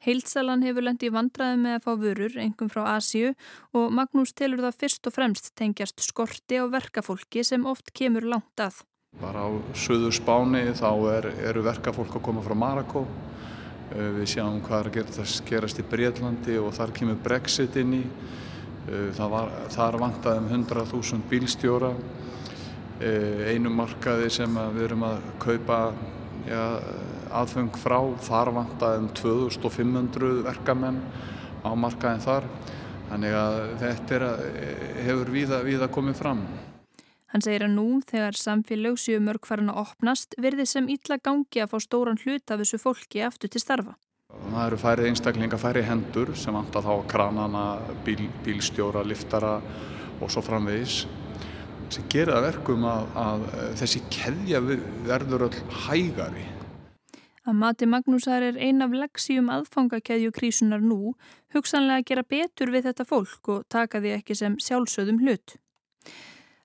Heilsalan 0.00 0.62
hefur 0.64 0.86
lendi 0.86 1.10
vandraði 1.12 1.58
með 1.60 1.74
að 1.76 1.82
fá 1.84 1.90
vörur, 2.00 2.36
engum 2.40 2.70
frá 2.72 2.86
Asíu 2.94 3.34
og 3.76 3.90
Magnús 3.92 4.32
telur 4.32 4.62
það 4.64 4.78
fyrst 4.80 5.08
og 5.10 5.12
fremst 5.12 5.50
tengjast 5.60 6.00
skorti 6.00 6.56
á 6.56 6.64
verkafólki 6.72 7.44
sem 7.44 7.66
oft 7.68 7.92
kemur 7.92 8.24
langt 8.24 8.62
að. 8.64 8.78
Bara 9.20 9.44
á 9.44 9.50
söðu 9.76 10.08
spáni 10.14 10.70
þá 10.78 10.90
er, 11.18 11.28
eru 11.50 11.66
verkafólk 11.66 12.16
að 12.16 12.24
koma 12.30 12.44
frá 12.46 12.56
Marako. 12.56 13.04
Eh, 13.90 14.08
við 14.16 14.28
sjáum 14.36 14.62
hvað 14.64 14.78
er 14.78 14.88
að 14.88 14.96
gera 14.96 15.14
það 15.18 15.28
skerast 15.34 15.82
í 15.82 15.84
Breitlandi 15.90 16.56
og 16.62 16.72
þar 16.76 16.94
kemur 16.96 17.18
Brexit 17.24 17.76
inn 17.80 17.96
í. 17.98 18.04
Eh, 18.88 19.20
var, 19.20 19.50
þar 19.74 19.98
vantaði 20.00 20.44
um 20.44 20.48
100.000 20.54 21.26
bílstjóra. 21.28 21.90
Eh, 23.00 23.50
einu 23.52 23.72
markaði 23.74 24.30
sem 24.32 24.56
við 24.76 24.86
erum 24.86 25.04
að 25.10 25.20
kaupa 25.42 25.80
aðfeng 26.48 27.76
frá 27.80 27.98
þar 28.26 28.52
vantaði 28.56 29.02
um 29.02 29.08
2500 29.18 30.42
verkamenn 30.46 31.00
á 31.60 31.70
markaðin 31.76 32.24
þar 32.24 32.48
þannig 33.10 33.36
að 33.36 33.56
þetta 33.80 34.16
er, 34.16 34.26
hefur 35.06 35.32
víða, 35.34 35.62
víða 35.66 35.88
komið 35.92 36.20
fram. 36.20 36.44
Hann 37.30 37.44
segir 37.44 37.62
að 37.66 37.76
nú 37.76 38.00
þegar 38.06 38.38
samfélag 38.38 38.98
séu 38.98 39.20
mörg 39.22 39.46
farin 39.46 39.70
að 39.70 39.84
opnast 39.84 40.34
verði 40.42 40.66
sem 40.66 40.88
ítla 40.90 41.20
gangi 41.22 41.62
að 41.62 41.74
fá 41.74 41.82
stóran 41.84 42.18
hlut 42.24 42.50
af 42.50 42.62
þessu 42.62 42.80
fólki 42.82 43.22
aftur 43.22 43.52
til 43.52 43.62
starfa. 43.62 43.94
Það 44.30 44.64
eru 44.64 44.78
færið 44.78 45.08
einstaklinga, 45.10 45.58
færið 45.58 45.88
hendur 45.88 46.34
sem 46.38 46.54
vantar 46.54 46.84
þá 46.86 47.06
kranana, 47.10 47.64
bíl, 48.06 48.28
bílstjóra, 48.46 49.02
liftara 49.06 49.56
og 50.20 50.30
svo 50.30 50.42
framvegis 50.42 51.04
sem 51.94 52.06
gerir 52.12 52.34
það 52.34 52.46
verkum 52.46 52.86
að, 52.88 53.06
að 53.18 53.44
þessi 53.80 54.02
keðja 54.14 54.60
verður 54.64 55.46
öll 55.48 55.60
hægari. 55.86 56.46
Að 57.48 57.56
mati 57.56 57.86
Magnúsar 57.88 58.44
er 58.44 58.58
ein 58.60 58.84
af 58.84 58.92
leksíum 58.94 59.48
aðfangakeðju 59.50 60.30
krísunar 60.36 60.82
nú 60.84 61.14
hugsanlega 61.54 62.02
að 62.02 62.08
gera 62.10 62.26
betur 62.36 62.70
við 62.74 62.90
þetta 62.90 63.06
fólk 63.08 63.50
og 63.54 63.64
taka 63.72 64.02
því 64.02 64.12
ekki 64.18 64.36
sem 64.38 64.58
sjálfsögðum 64.60 65.22
hlut. 65.24 65.56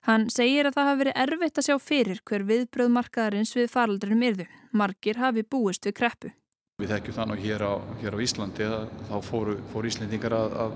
Hann 0.06 0.28
segir 0.30 0.68
að 0.68 0.76
það 0.76 0.88
hafi 0.88 1.00
verið 1.00 1.16
erfitt 1.24 1.58
að 1.58 1.66
sjá 1.66 1.76
fyrir 1.82 2.20
hver 2.28 2.44
viðbröð 2.46 2.92
markaðarins 2.94 3.56
við 3.56 3.72
faraldrinum 3.72 4.26
yrðu. 4.28 4.46
Margir 4.70 5.18
hafi 5.18 5.42
búist 5.42 5.88
við 5.88 5.96
kreppu. 5.98 6.30
Við 6.76 6.90
þekkjum 6.92 7.14
þannig 7.16 7.38
hér 7.40 7.62
á, 7.64 7.72
hér 8.02 8.14
á 8.14 8.18
Íslandi 8.20 8.64
að 8.68 8.82
þá 9.08 9.14
fóru, 9.24 9.54
fóru 9.72 9.88
Íslendingar 9.88 10.34
að, 10.36 10.56
að 10.60 10.74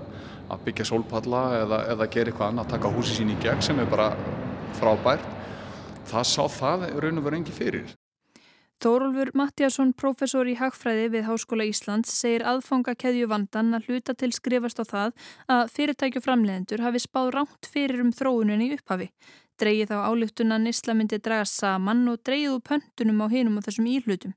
að 0.51 0.63
byggja 0.65 0.87
sólpalla 0.89 1.41
eða, 1.61 1.79
eða 1.93 2.07
gera 2.11 2.31
eitthvað 2.31 2.51
annað, 2.51 2.69
taka 2.73 2.91
húsi 2.95 3.17
sín 3.19 3.31
í 3.31 3.37
gegn 3.43 3.61
sem 3.63 3.79
er 3.79 3.89
bara 3.91 4.11
frábært. 4.79 5.27
Það 6.09 6.25
sá 6.27 6.43
það 6.51 6.87
raun 7.03 7.21
og 7.21 7.27
verið 7.27 7.39
engi 7.39 7.55
fyrir. 7.55 7.91
Þórólfur 8.81 9.29
Mattiasson, 9.37 9.91
professor 9.93 10.47
í 10.49 10.55
Hagfræði 10.57 11.11
við 11.13 11.27
Háskóla 11.27 11.67
Íslands, 11.69 12.15
segir 12.17 12.41
aðfanga 12.49 12.95
keðju 12.97 13.27
vandan 13.29 13.77
að 13.77 13.91
hluta 13.91 14.15
til 14.17 14.31
skrifast 14.33 14.81
á 14.81 14.85
það 14.89 15.27
að 15.53 15.69
fyrirtækjuframleðendur 15.75 16.81
hafi 16.81 17.03
spáð 17.03 17.29
ránt 17.37 17.69
fyrir 17.69 18.01
um 18.01 18.09
þróuninni 18.09 18.71
upphafi. 18.73 19.11
Dreyið 19.61 19.91
á 19.93 20.09
álugtuna 20.09 20.57
nýsla 20.57 20.95
myndi 20.97 21.19
draga 21.21 21.45
saman 21.45 22.07
og 22.09 22.23
dreyið 22.25 22.55
úr 22.55 22.61
pöntunum 22.65 23.19
á 23.21 23.27
hinum 23.29 23.59
og 23.59 23.67
þessum 23.67 23.89
íhlutum. 23.91 24.31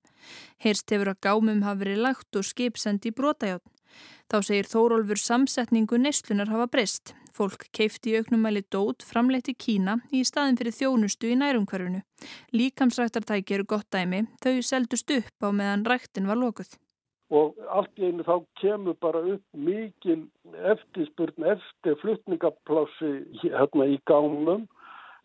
Heyrst 0.60 0.92
hefur 0.92 1.14
að 1.14 1.22
gámum 1.24 1.62
hafi 1.64 1.80
verið 1.80 2.02
lagt 2.04 2.36
og 2.36 2.44
skipsendi 2.44 3.08
í 3.08 3.14
brotajátn. 3.16 3.70
Þá 4.28 4.36
segir 4.44 4.68
Þórólfur 4.68 5.20
samsetningu 5.22 5.96
neyslunar 6.00 6.52
hafa 6.52 6.66
breyst. 6.68 7.14
Fólk 7.32 7.64
keifti 7.72 8.12
í 8.12 8.18
auknumæli 8.20 8.66
dót 8.68 9.02
framleitt 9.08 9.48
í 9.48 9.56
Kína 9.56 9.96
í 10.12 10.20
staðin 10.28 10.60
fyrir 10.60 10.76
þjónustu 10.76 11.32
í 11.32 11.40
nærumhverfunu. 11.40 12.04
Líkamsræktartæki 12.52 13.56
eru 13.56 13.68
gott 13.72 13.88
dæmi, 13.96 14.26
þau 14.44 14.60
seldust 14.60 15.10
upp 15.16 15.48
á 15.48 15.48
meðan 15.48 15.88
ræktin 15.88 16.28
var 16.28 16.36
lokuð. 16.36 16.76
Og 17.32 17.56
allt 17.72 17.96
í 17.96 18.12
einu 18.12 18.28
þá 18.28 18.36
kemur 18.60 19.00
bara 19.00 19.24
upp 19.34 19.44
mikil 19.56 20.26
eftirspurn 20.74 21.48
eftir 21.56 21.96
fluttningaplássi 22.04 23.14
hérna 23.40 23.88
í 23.88 23.96
gámum 24.04 24.68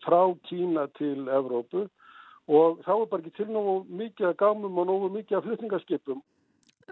frá 0.04 0.20
Kína 0.48 0.86
til 0.98 1.28
Evrópu 1.28 1.86
og 2.50 2.82
þá 2.82 2.92
er 2.96 3.08
bara 3.10 3.22
ekki 3.22 3.36
til 3.38 3.48
nógu 3.54 3.74
mikið 4.00 4.30
að 4.30 4.38
gámum 4.42 4.78
og 4.82 4.88
nógu 4.88 5.10
mikið 5.14 5.38
að 5.38 5.48
fluttningaskipum. 5.48 6.22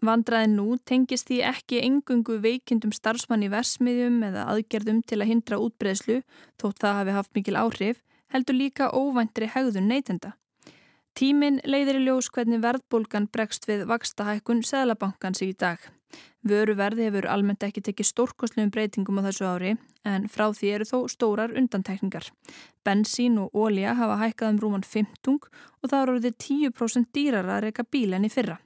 Vandraðin 0.05 0.55
nú 0.55 0.77
tengist 0.87 1.27
því 1.27 1.41
ekki 1.49 1.81
engungu 1.83 2.37
veikindum 2.43 2.93
starfsmann 2.95 3.43
í 3.43 3.51
versmiðjum 3.51 4.21
eða 4.29 4.45
aðgerðum 4.53 5.01
til 5.03 5.19
að 5.19 5.31
hindra 5.33 5.59
útbreðslu 5.59 6.21
þótt 6.61 6.85
það 6.85 6.99
hafi 7.01 7.17
haft 7.17 7.33
mikil 7.35 7.57
áhrif, 7.59 8.03
heldur 8.31 8.55
líka 8.61 8.93
óvæntri 8.95 9.51
hegðun 9.51 9.91
neytenda. 9.91 10.37
Tímin 11.19 11.59
leiðir 11.67 11.99
í 11.99 12.05
ljós 12.07 12.31
hvernig 12.31 12.63
verðbólgan 12.63 13.27
bregst 13.35 13.67
við 13.67 13.89
vakstahækkun 13.91 14.63
Sæðlabankans 14.63 15.43
í 15.43 15.51
dag. 15.59 15.83
Vöruverði 16.47 17.09
hefur 17.09 17.27
almennt 17.27 17.65
ekki 17.67 17.83
tekið 17.83 18.07
stórkosluðum 18.13 18.71
breytingum 18.71 19.19
á 19.19 19.27
þessu 19.27 19.49
ári 19.49 19.73
en 20.07 20.29
frá 20.31 20.47
því 20.55 20.71
eru 20.77 20.87
þó 20.87 20.99
stórar 21.11 21.55
undantekningar. 21.59 22.31
Bensín 22.87 23.41
og 23.43 23.51
ólja 23.59 23.97
hafa 23.99 24.21
hækkað 24.23 24.55
um 24.55 24.61
rúman 24.63 24.87
15 24.87 25.35
og 25.35 25.91
það 25.91 26.01
eru 26.03 26.15
orðið 26.15 26.39
10% 26.47 27.11
dýrar 27.13 27.51
að 27.51 27.67
reyka 27.67 27.85
bíl 27.91 28.15
enn 28.15 28.29
í 28.29 28.33
fyrra. 28.33 28.61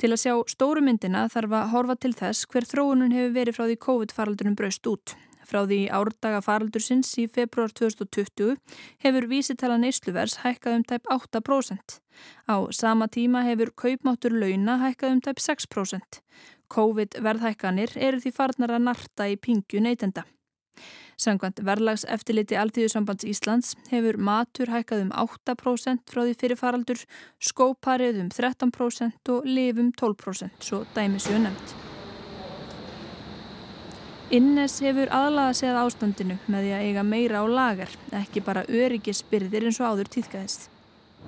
Til 0.00 0.12
að 0.12 0.22
sjá 0.24 0.34
stóru 0.48 0.82
myndina 0.84 1.26
þarf 1.32 1.52
að 1.56 1.70
horfa 1.72 1.94
til 2.00 2.14
þess 2.16 2.48
hver 2.48 2.64
þróunum 2.68 3.12
hefur 3.12 3.36
verið 3.36 3.56
frá 3.56 3.64
því 3.68 3.76
COVID-faraldunum 3.86 4.56
braust 4.56 4.88
út. 4.88 5.14
Frá 5.46 5.62
því 5.62 5.78
árdaga 5.94 6.40
faraldursins 6.42 7.12
í 7.22 7.28
februar 7.30 7.70
2020 7.70 8.56
hefur 9.04 9.28
vísitala 9.30 9.76
neysluvers 9.78 10.40
hækkað 10.42 10.80
um 10.80 10.84
tæp 10.90 11.06
8%. 11.12 12.00
Á 12.50 12.56
sama 12.74 13.06
tíma 13.06 13.44
hefur 13.46 13.70
kaupmáttur 13.78 14.34
launa 14.34 14.80
hækkað 14.82 15.14
um 15.14 15.22
tæp 15.22 15.38
6%. 15.44 16.20
COVID-verðhækkanir 16.72 17.96
eru 17.96 18.22
því 18.22 18.32
farnar 18.36 18.76
að 18.76 18.88
narta 18.88 19.28
í 19.30 19.36
pingju 19.40 19.82
neytenda. 19.84 20.26
Sangvænt 21.16 21.62
verðlags 21.64 22.04
eftirliti 22.12 22.58
Altíðusambands 22.60 23.24
Íslands 23.24 23.72
hefur 23.88 24.18
matur 24.20 24.68
hækkað 24.68 25.06
um 25.06 25.12
8% 25.16 26.12
frá 26.12 26.20
því 26.26 26.34
fyrir 26.36 26.60
faraldur, 26.60 27.00
skóparið 27.40 28.20
um 28.20 28.28
13% 28.28 29.32
og 29.32 29.48
lifum 29.48 29.92
12%, 29.96 30.60
svo 30.60 30.82
dæmisju 30.96 31.40
nefnt. 31.40 31.76
Innes 34.36 34.80
hefur 34.82 35.08
aðlaða 35.14 35.54
segð 35.54 35.80
ástandinu 35.84 36.36
með 36.50 36.66
því 36.66 36.70
að 36.76 36.84
eiga 36.84 37.06
meira 37.06 37.40
á 37.40 37.44
lagar, 37.46 37.92
ekki 38.20 38.42
bara 38.44 38.66
öryggisbyrðir 38.68 39.68
eins 39.70 39.80
og 39.80 39.94
áður 39.94 40.10
týðgæðist. 40.16 40.68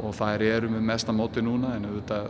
Og 0.03 0.13
það 0.19 0.45
eru 0.51 0.71
með 0.75 0.85
mesta 0.91 1.15
móti 1.15 1.43
núna 1.43 1.77
en 1.79 1.87
auðvitað 1.89 2.29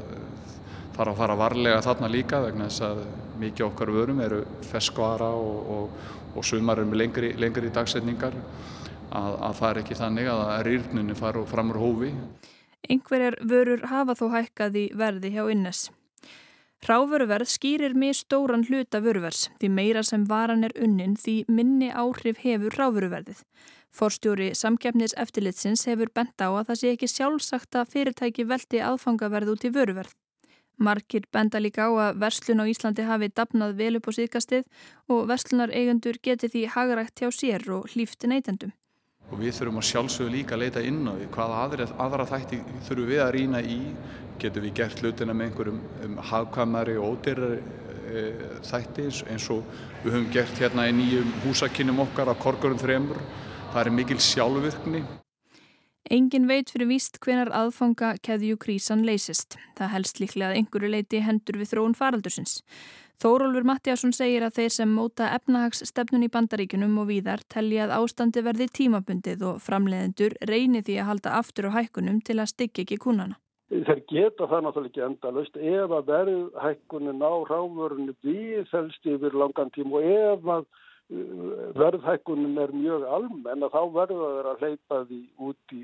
þarf 0.98 1.12
að 1.12 1.20
fara 1.20 1.38
varlega 1.38 1.82
þarna 1.86 2.10
líka 2.10 2.40
vegna 2.42 2.66
þess 2.66 2.84
að 2.88 3.02
mikið 3.38 3.66
okkar 3.68 3.92
vörum 3.94 4.22
eru 4.24 4.40
feskvara 4.66 5.28
og, 5.30 5.68
og, 5.74 6.08
og 6.34 6.46
sumar 6.46 6.80
eru 6.80 6.90
með 6.90 7.02
lengri, 7.04 7.30
lengri 7.38 7.70
dagsetningar 7.74 8.34
að, 8.34 9.36
að 9.36 9.54
það 9.60 9.68
er 9.68 9.80
ekki 9.84 9.98
þannig 10.00 10.32
að 10.32 10.42
rýrnunni 10.66 11.18
fara 11.18 11.44
fram 11.46 11.70
úr 11.70 11.80
hófi. 11.84 12.10
Yngverjar 12.90 13.38
vörur 13.46 13.86
hafa 13.92 14.18
þó 14.18 14.26
hækkað 14.34 14.82
í 14.82 14.84
verði 14.98 15.32
hjá 15.36 15.46
Innes. 15.52 15.86
Ráveruverð 16.86 17.50
skýrir 17.50 17.94
mér 17.98 18.14
stóran 18.14 18.62
hluta 18.66 19.00
vöruvers 19.02 19.48
því 19.58 19.70
meira 19.74 20.04
sem 20.06 20.26
varan 20.30 20.62
er 20.66 20.74
unnin 20.78 21.16
því 21.18 21.40
minni 21.50 21.88
áhrif 21.90 22.42
hefur 22.44 22.74
ráveruverðið. 22.78 23.42
Forstjóri 23.90 24.52
samkjafnis 24.54 25.14
eftirlitsins 25.18 25.86
hefur 25.90 26.10
bent 26.14 26.38
á 26.38 26.50
að 26.50 26.70
það 26.70 26.80
sé 26.80 26.94
ekki 26.94 27.10
sjálfsagt 27.10 27.78
að 27.78 27.92
fyrirtæki 27.94 28.46
veldi 28.46 28.82
aðfangaverð 28.84 29.54
út 29.56 29.66
í 29.66 29.74
vöruverð. 29.74 30.14
Markir 30.78 31.24
benda 31.34 31.58
líka 31.58 31.86
á 31.86 31.90
að 31.90 32.20
verslun 32.22 32.62
á 32.62 32.70
Íslandi 32.70 33.06
hafi 33.06 33.28
dapnað 33.34 33.74
vel 33.80 33.96
upp 33.98 34.06
á 34.10 34.12
síðkastið 34.14 34.66
og 35.10 35.24
verslunar 35.30 35.74
eigendur 35.74 36.20
geti 36.22 36.50
því 36.52 36.62
hagarægt 36.74 37.18
hjá 37.18 37.32
sér 37.34 37.66
og 37.74 37.90
hlýfti 37.90 38.30
neytendum. 38.30 38.70
Og 39.28 39.42
við 39.42 39.58
þurfum 39.58 39.82
að 39.82 39.88
sjálfsögðu 39.90 40.32
líka 40.32 40.54
að 40.56 40.62
leita 40.62 40.82
inn 40.88 41.02
á 41.04 41.12
því 41.12 41.26
hvaða 41.34 41.58
aðra, 41.64 41.88
aðra 42.00 42.28
þætti 42.30 42.60
þurfum 42.86 43.10
við 43.10 43.22
að 43.24 43.34
rýna 43.36 43.60
í. 43.60 43.78
Getum 44.38 44.64
við 44.64 44.74
gert 44.78 45.02
hlutina 45.02 45.34
með 45.34 45.50
einhverjum 45.50 45.80
um, 46.06 46.16
hagkvæmari 46.30 46.94
og 46.96 47.16
ódyrrari 47.18 47.58
e, 48.08 48.22
þætti 48.64 49.08
eins 49.34 49.48
og 49.52 49.66
við 50.04 50.14
höfum 50.14 50.28
gert 50.32 50.62
hérna 50.62 50.86
í 50.88 50.94
nýjum 50.94 51.32
húsakinnum 51.42 52.04
okkar 52.06 52.30
á 52.32 52.34
korgurum 52.38 52.78
þremur. 52.80 53.18
Það 53.74 53.82
er 53.82 53.96
mikil 53.98 54.20
sjálfvirkni. 54.22 55.02
Engin 56.08 56.46
veit 56.48 56.70
fyrir 56.72 56.88
víst 56.88 57.18
hvenar 57.20 57.50
aðfanga 57.52 58.14
keðju 58.24 58.56
krísan 58.62 59.02
leysist. 59.04 59.58
Það 59.76 59.90
helst 59.92 60.20
líklega 60.22 60.54
að 60.54 60.60
einhverju 60.62 60.88
leiti 60.94 61.20
hendur 61.20 61.58
við 61.60 61.74
þróun 61.74 61.96
faraldursins. 61.98 62.62
Þórólfur 63.20 63.66
Mattiasson 63.68 64.14
segir 64.16 64.46
að 64.46 64.60
þeir 64.60 64.72
sem 64.72 64.94
móta 64.94 65.28
efnahagsstefnun 65.36 66.24
í 66.24 66.30
bandaríkunum 66.32 66.96
og 67.02 67.10
víðar 67.10 67.42
telli 67.52 67.80
að 67.82 67.92
ástandi 67.98 68.44
verði 68.46 68.70
tímabundið 68.78 69.44
og 69.50 69.60
framleiðendur 69.66 70.38
reyni 70.48 70.80
því 70.86 70.96
að 71.02 71.08
halda 71.10 71.36
aftur 71.42 71.68
á 71.68 71.76
hækkunum 71.76 72.22
til 72.24 72.38
að 72.38 72.52
styggja 72.54 72.86
ekki 72.86 73.00
kúnana. 73.04 73.36
Þeir 73.68 74.04
geta 74.08 74.48
það 74.48 74.64
náttúrulega 74.64 74.92
ekki 74.94 75.06
endalust 75.10 75.58
ef 75.60 75.96
að 75.98 76.12
verðhækkunin 76.14 77.20
á 77.20 77.32
ráðvörunni 77.50 78.16
viðfælst 78.24 79.12
yfir 79.12 79.36
langan 79.36 79.74
tím 79.74 79.92
og 79.92 80.08
ef 80.08 80.52
að 80.56 80.70
verðhækkunin 81.08 82.58
er 82.60 82.72
mjög 82.76 83.04
almenn 83.08 83.64
að 83.64 83.72
þá 83.72 83.82
verður 83.94 84.24
það 84.28 84.48
að 84.50 84.62
hleypa 84.62 84.98
því 85.08 85.20
út 85.48 85.72
í. 85.72 85.82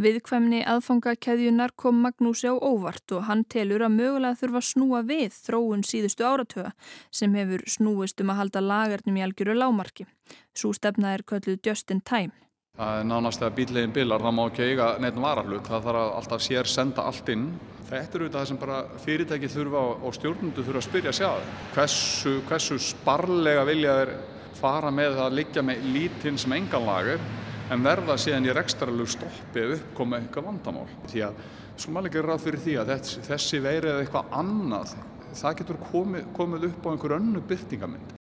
Viðkvæmni 0.00 0.62
aðfangakeðjunar 0.64 1.74
kom 1.76 1.98
Magnúsi 2.00 2.48
á 2.48 2.56
óvart 2.56 3.12
og 3.12 3.26
hann 3.28 3.42
telur 3.52 3.82
að 3.84 3.98
mögulega 3.98 4.38
þurfa 4.40 4.60
að 4.62 4.68
snúa 4.70 5.00
við 5.04 5.34
þróun 5.36 5.82
síðustu 5.84 6.24
áratöga 6.24 6.70
sem 7.12 7.34
hefur 7.36 7.66
snúist 7.68 8.22
um 8.24 8.32
að 8.32 8.38
halda 8.38 8.62
lagarnum 8.64 9.18
í 9.20 9.24
algjöru 9.26 9.58
lámarki. 9.58 10.06
Svo 10.56 10.72
stefna 10.72 11.12
er 11.12 11.24
kölluð 11.28 11.60
just 11.66 11.92
in 11.92 12.00
time. 12.00 12.32
Það 12.80 13.02
er 13.02 13.04
nánast 13.10 13.44
að 13.44 13.58
bílegin 13.58 13.92
bilar, 13.92 14.24
það 14.24 14.36
má 14.38 14.42
ekki 14.46 14.70
eiga 14.70 14.88
neitt 15.04 15.20
vararlut, 15.20 15.68
það 15.68 15.84
þarf 15.90 16.00
að 16.00 16.14
alltaf 16.22 16.46
sér 16.46 16.72
senda 16.72 17.04
allt 17.04 17.28
inn. 17.34 17.44
Þetta 17.90 18.20
eru 18.20 18.30
það 18.32 18.48
sem 18.48 18.62
bara 18.64 18.80
fyrirtæki 19.04 19.52
þurfa 19.52 19.84
og 20.00 20.16
stjórnundu 20.16 20.64
þurfa 20.64 20.80
að 20.80 20.88
spyrja 20.88 21.16
sjá. 21.20 21.30
Hversu, 21.74 22.38
hversu 22.48 22.80
sparlega 22.88 23.68
vilja 23.68 24.00
þeir 24.00 24.16
fara 24.62 24.88
með 24.94 25.20
að 25.26 25.38
liggja 25.42 25.66
með 25.66 25.84
lítinn 25.92 26.40
sem 26.40 26.56
engan 26.56 26.88
lagur 26.88 27.20
en 27.70 27.84
verða 27.86 28.16
síðan 28.18 28.48
í 28.48 28.54
rekstralug 28.54 29.10
stoppi 29.10 29.62
eða 29.62 29.76
uppkoma 29.78 30.18
eitthvað 30.18 30.48
vandamál. 30.48 30.86
Því 31.10 31.26
að 31.28 31.42
svo 31.78 31.94
maður 31.94 32.10
ekki 32.10 32.24
ráð 32.26 32.46
fyrir 32.46 32.64
því 32.64 32.78
að 32.82 32.94
þessi 33.28 33.60
veiri 33.64 33.92
eða 33.92 34.04
eitthvað 34.04 34.32
annað, 34.40 34.96
það 35.30 35.60
getur 35.60 35.84
komið, 35.90 36.32
komið 36.36 36.66
upp 36.70 36.88
á 36.88 36.90
einhver 36.92 37.16
önnu 37.20 37.44
byrtingamind. 37.50 38.16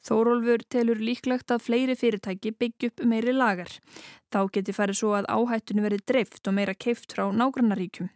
Þórólfur 0.00 0.62
telur 0.72 0.96
líklegt 0.96 1.52
að 1.52 1.66
fleiri 1.66 1.94
fyrirtæki 2.00 2.54
byggja 2.56 2.88
upp 2.88 3.02
meiri 3.04 3.34
lagar. 3.36 3.74
Þá 4.32 4.40
geti 4.54 4.72
farið 4.72 4.96
svo 5.02 5.12
að 5.18 5.28
áhættunum 5.28 5.84
verið 5.84 6.06
dreift 6.08 6.48
og 6.48 6.56
meira 6.56 6.72
keift 6.72 7.12
frá 7.12 7.26
nágrannaríkjum. 7.28 8.08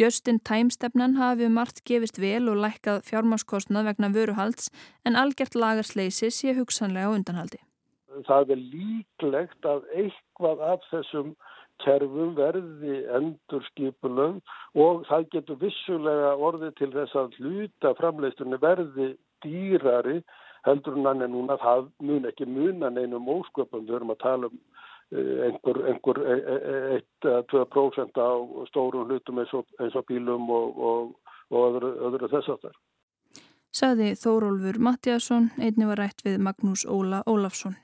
Justin 0.00 0.40
Time 0.42 0.74
stefnan 0.74 1.18
hafi 1.20 1.46
um 1.46 1.54
margt 1.54 1.84
gefist 1.86 2.18
vel 2.18 2.48
og 2.50 2.58
lækkað 2.64 3.04
fjármáskostnað 3.06 3.92
vegna 3.92 4.10
vöruhalds 4.10 4.72
en 5.06 5.20
algjört 5.20 5.54
lagarsleysi 5.54 6.32
sé 6.34 6.56
hugsanlega 6.58 7.12
á 7.12 7.14
undanhaldi. 7.14 7.60
Það 8.26 8.54
er 8.54 8.60
líklegt 8.74 9.66
að 9.68 9.88
eitthvað 10.02 10.62
af 10.72 10.84
þessum 10.90 11.32
kerfum 11.84 12.34
verði 12.36 13.00
endur 13.16 13.64
skipulög 13.70 14.40
og 14.76 15.06
það 15.08 15.28
getur 15.34 15.60
vissulega 15.62 16.34
orðið 16.36 16.76
til 16.80 16.90
þess 16.92 17.16
að 17.16 17.38
hluta 17.40 17.94
framleistunni 18.00 18.60
verði 18.60 19.14
dýrari 19.44 20.20
heldur 20.66 20.98
en 20.98 21.08
hann 21.08 21.24
er 21.24 21.32
núna 21.32 21.56
það 21.62 21.88
mun 22.04 22.28
ekki 22.28 22.48
munan 22.48 23.00
einum 23.00 23.30
ósköpum 23.32 23.86
við 23.86 23.96
höfum 23.96 24.12
að 24.12 24.22
tala 24.26 24.50
um 24.50 24.60
einhver, 25.10 25.80
einhver 25.90 26.18
1-2% 27.24 28.20
á 28.20 28.30
stórum 28.70 29.08
hlutum 29.08 29.40
eins 29.42 29.52
og, 29.56 29.66
eins 29.80 29.96
og 29.98 30.06
bílum 30.06 30.50
og, 30.50 30.78
og, 30.78 31.34
og 31.50 31.66
öðru, 31.66 31.92
öðru 32.08 32.30
þess 32.30 32.52
aftar. 32.54 32.76
Saði 33.70 34.12
Þórólfur 34.18 34.80
Mattiasson, 34.82 35.50
einni 35.58 35.86
var 35.86 36.02
rætt 36.02 36.24
við 36.26 36.40
Magnús 36.42 36.84
Óla 36.86 37.22
Ólafsson. 37.26 37.76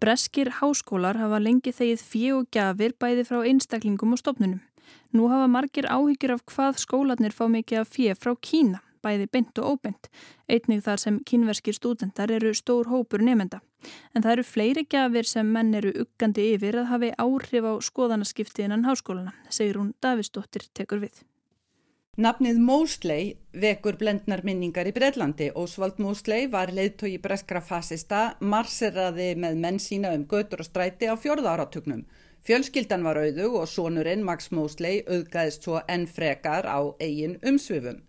Breskir 0.00 0.48
háskólar 0.56 1.18
hafa 1.20 1.38
lengi 1.44 1.74
þegið 1.76 2.02
fjö 2.08 2.36
og 2.38 2.46
gafir 2.56 2.94
bæði 2.96 3.24
frá 3.28 3.42
einstaklingum 3.44 4.14
og 4.16 4.20
stopnunum. 4.22 4.62
Nú 5.12 5.26
hafa 5.28 5.48
margir 5.52 5.88
áhyggjur 5.92 6.32
af 6.38 6.44
hvað 6.48 6.78
skólanir 6.80 7.34
fá 7.36 7.42
mikið 7.52 7.82
af 7.82 7.90
fjö 7.92 8.14
frá 8.16 8.32
Kína, 8.40 8.80
bæði 9.04 9.26
beint 9.28 9.60
og 9.60 9.74
óbeint. 9.74 10.08
Einnig 10.48 10.80
þar 10.86 11.02
sem 11.04 11.18
kínverskir 11.28 11.76
stúdendar 11.76 12.32
eru 12.32 12.54
stór 12.56 12.88
hópur 12.88 13.20
nefenda. 13.20 13.60
En 14.16 14.24
það 14.24 14.38
eru 14.38 14.46
fleiri 14.48 14.86
gafir 14.88 15.28
sem 15.28 15.52
menn 15.52 15.76
eru 15.76 15.92
uggandi 16.06 16.48
yfir 16.54 16.80
að 16.80 16.92
hafi 16.94 17.12
áhrif 17.20 17.68
á 17.68 17.72
skoðanaskipti 17.84 18.64
innan 18.64 18.88
háskólana, 18.88 19.36
segir 19.52 19.76
hún 19.82 19.92
Davisdóttir 20.00 20.64
tekur 20.72 21.04
við. 21.04 21.20
Nafnið 22.18 22.58
Mosley 22.58 23.28
vekur 23.62 23.94
blendnar 23.96 24.40
minningar 24.44 24.88
í 24.88 24.92
Breitlandi. 24.92 25.46
Ósvald 25.56 26.00
Mosley 26.02 26.48
var 26.52 26.72
leiðtói 26.74 27.20
breskra 27.22 27.62
fasista, 27.62 28.34
marseraði 28.42 29.36
með 29.38 29.60
menn 29.62 29.78
sína 29.78 30.10
um 30.18 30.26
götur 30.28 30.60
og 30.60 30.66
stræti 30.66 31.06
á 31.06 31.14
fjörða 31.14 31.54
áratugnum. 31.54 32.02
Fjölskyldan 32.42 33.06
var 33.06 33.20
auðug 33.22 33.54
og 33.62 33.70
sonurinn 33.70 34.24
Max 34.26 34.50
Mosley 34.50 35.04
auðgæðist 35.06 35.64
svo 35.64 35.80
enn 35.86 36.08
frekar 36.10 36.66
á 36.66 36.82
eigin 37.00 37.38
umsvifum. 37.46 38.02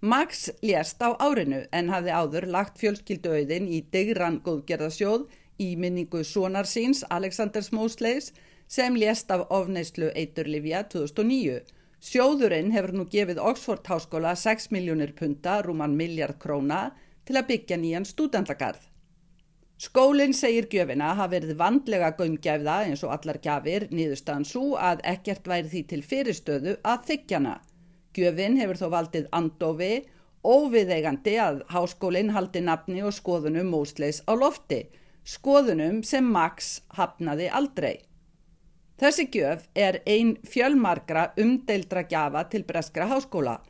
Max 0.00 0.48
lést 0.62 1.02
á 1.02 1.18
árinu 1.18 1.64
en 1.72 1.90
hafði 1.90 2.14
áður 2.14 2.46
lagt 2.54 2.78
fjölskylduauðin 2.78 3.66
í 3.68 3.82
digran 3.92 4.38
góðgerðasjóð 4.46 5.26
í 5.58 5.74
minningu 5.76 6.22
sonar 6.22 6.70
síns 6.70 7.02
Alexanders 7.10 7.72
Mosleys 7.72 8.30
sem 8.68 8.94
lést 8.94 9.28
af 9.34 9.48
ofneislu 9.50 10.08
eiturlifja 10.14 10.86
2009. 10.94 11.66
Sjóðurinn 11.98 12.70
hefur 12.70 12.92
nú 12.94 13.04
gefið 13.10 13.40
Oxford 13.42 13.88
háskóla 13.90 14.36
6 14.38 14.70
miljónir 14.70 15.16
punta, 15.18 15.56
rúman 15.66 15.96
miljard 15.98 16.38
króna, 16.38 16.92
til 17.26 17.34
að 17.40 17.48
byggja 17.48 17.78
nýjan 17.82 18.06
stúdendagarð. 18.06 18.84
Skólinn 19.78 20.32
segir 20.34 20.66
gjöfina 20.70 21.12
hafa 21.14 21.30
verið 21.34 21.58
vandlega 21.58 22.12
gaumgæfða 22.18 22.76
eins 22.86 23.02
og 23.06 23.12
allar 23.14 23.38
gjafir 23.42 23.88
niðurstaðan 23.94 24.46
svo 24.46 24.62
að 24.74 25.02
ekkert 25.06 25.50
væri 25.50 25.70
því 25.74 25.82
til 25.92 26.00
fyrirstöðu 26.12 26.76
að 26.82 27.04
þykjana. 27.10 27.52
Gjöfin 28.14 28.58
hefur 28.58 28.80
þó 28.80 28.88
valdið 28.94 29.28
andofi, 29.38 29.92
óviðeigandi 30.42 31.34
að 31.42 31.62
háskólinn 31.74 32.34
haldi 32.34 32.62
nafni 32.66 33.02
og 33.06 33.14
skoðunum 33.14 33.70
mósleis 33.74 34.22
á 34.26 34.34
lofti, 34.38 34.84
skoðunum 35.22 36.02
sem 36.06 36.26
Max 36.26 36.80
hafnaði 36.98 37.50
aldrei. 37.50 37.98
Þessi 38.98 39.28
gjöf 39.30 39.68
er 39.78 40.00
ein 40.10 40.32
fjölmarkra 40.42 41.28
umdeildra 41.38 42.00
gjafa 42.10 42.40
til 42.50 42.64
breskra 42.66 43.04
háskóla. 43.06 43.60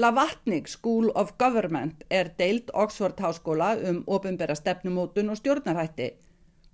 Blavatnik 0.00 0.70
School 0.72 1.10
of 1.14 1.34
Government 1.36 2.06
er 2.08 2.30
deild 2.38 2.70
Oxford 2.72 3.20
háskóla 3.20 3.74
um 3.90 3.98
ofinbera 4.06 4.56
stefnumótun 4.56 5.28
og 5.28 5.36
stjórnarhætti. 5.36 6.06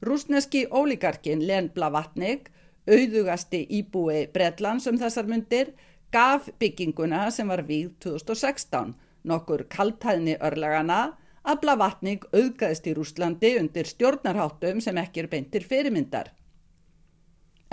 Rúsneski 0.06 0.62
ólíkarkin 0.70 1.42
Len 1.48 1.72
Blavatnik, 1.74 2.52
auðugasti 2.86 3.64
íbúi 3.80 4.28
Bretlands 4.30 4.86
um 4.86 5.00
þessar 5.02 5.26
myndir, 5.26 5.74
gaf 6.12 6.46
bygginguna 6.62 7.24
sem 7.34 7.50
var 7.50 7.64
víð 7.66 7.90
2016, 8.06 8.94
nokkur 9.24 9.66
kaltæðni 9.66 10.38
örlagana, 10.38 11.16
að 11.42 11.60
Blavatnik 11.66 12.30
auðgæðist 12.30 12.86
í 12.86 12.94
Rúslandi 12.94 13.56
undir 13.58 13.90
stjórnarháttum 13.90 14.78
sem 14.80 15.02
ekki 15.02 15.24
er 15.26 15.32
beintir 15.34 15.66
fyrirmyndar. 15.66 16.30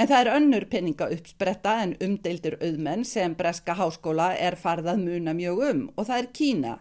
En 0.02 0.08
það 0.10 0.20
er 0.24 0.30
önnur 0.34 0.64
peninga 0.66 1.06
uppspretta 1.14 1.72
en 1.84 1.92
umdeildir 2.02 2.56
auðmenn 2.58 3.04
sem 3.06 3.36
Breska 3.38 3.76
háskóla 3.78 4.32
er 4.34 4.56
farðað 4.58 5.04
muna 5.04 5.34
mjög 5.38 5.60
um 5.68 5.82
og 5.94 6.08
það 6.08 6.22
er 6.22 6.30
Kína. 6.38 6.72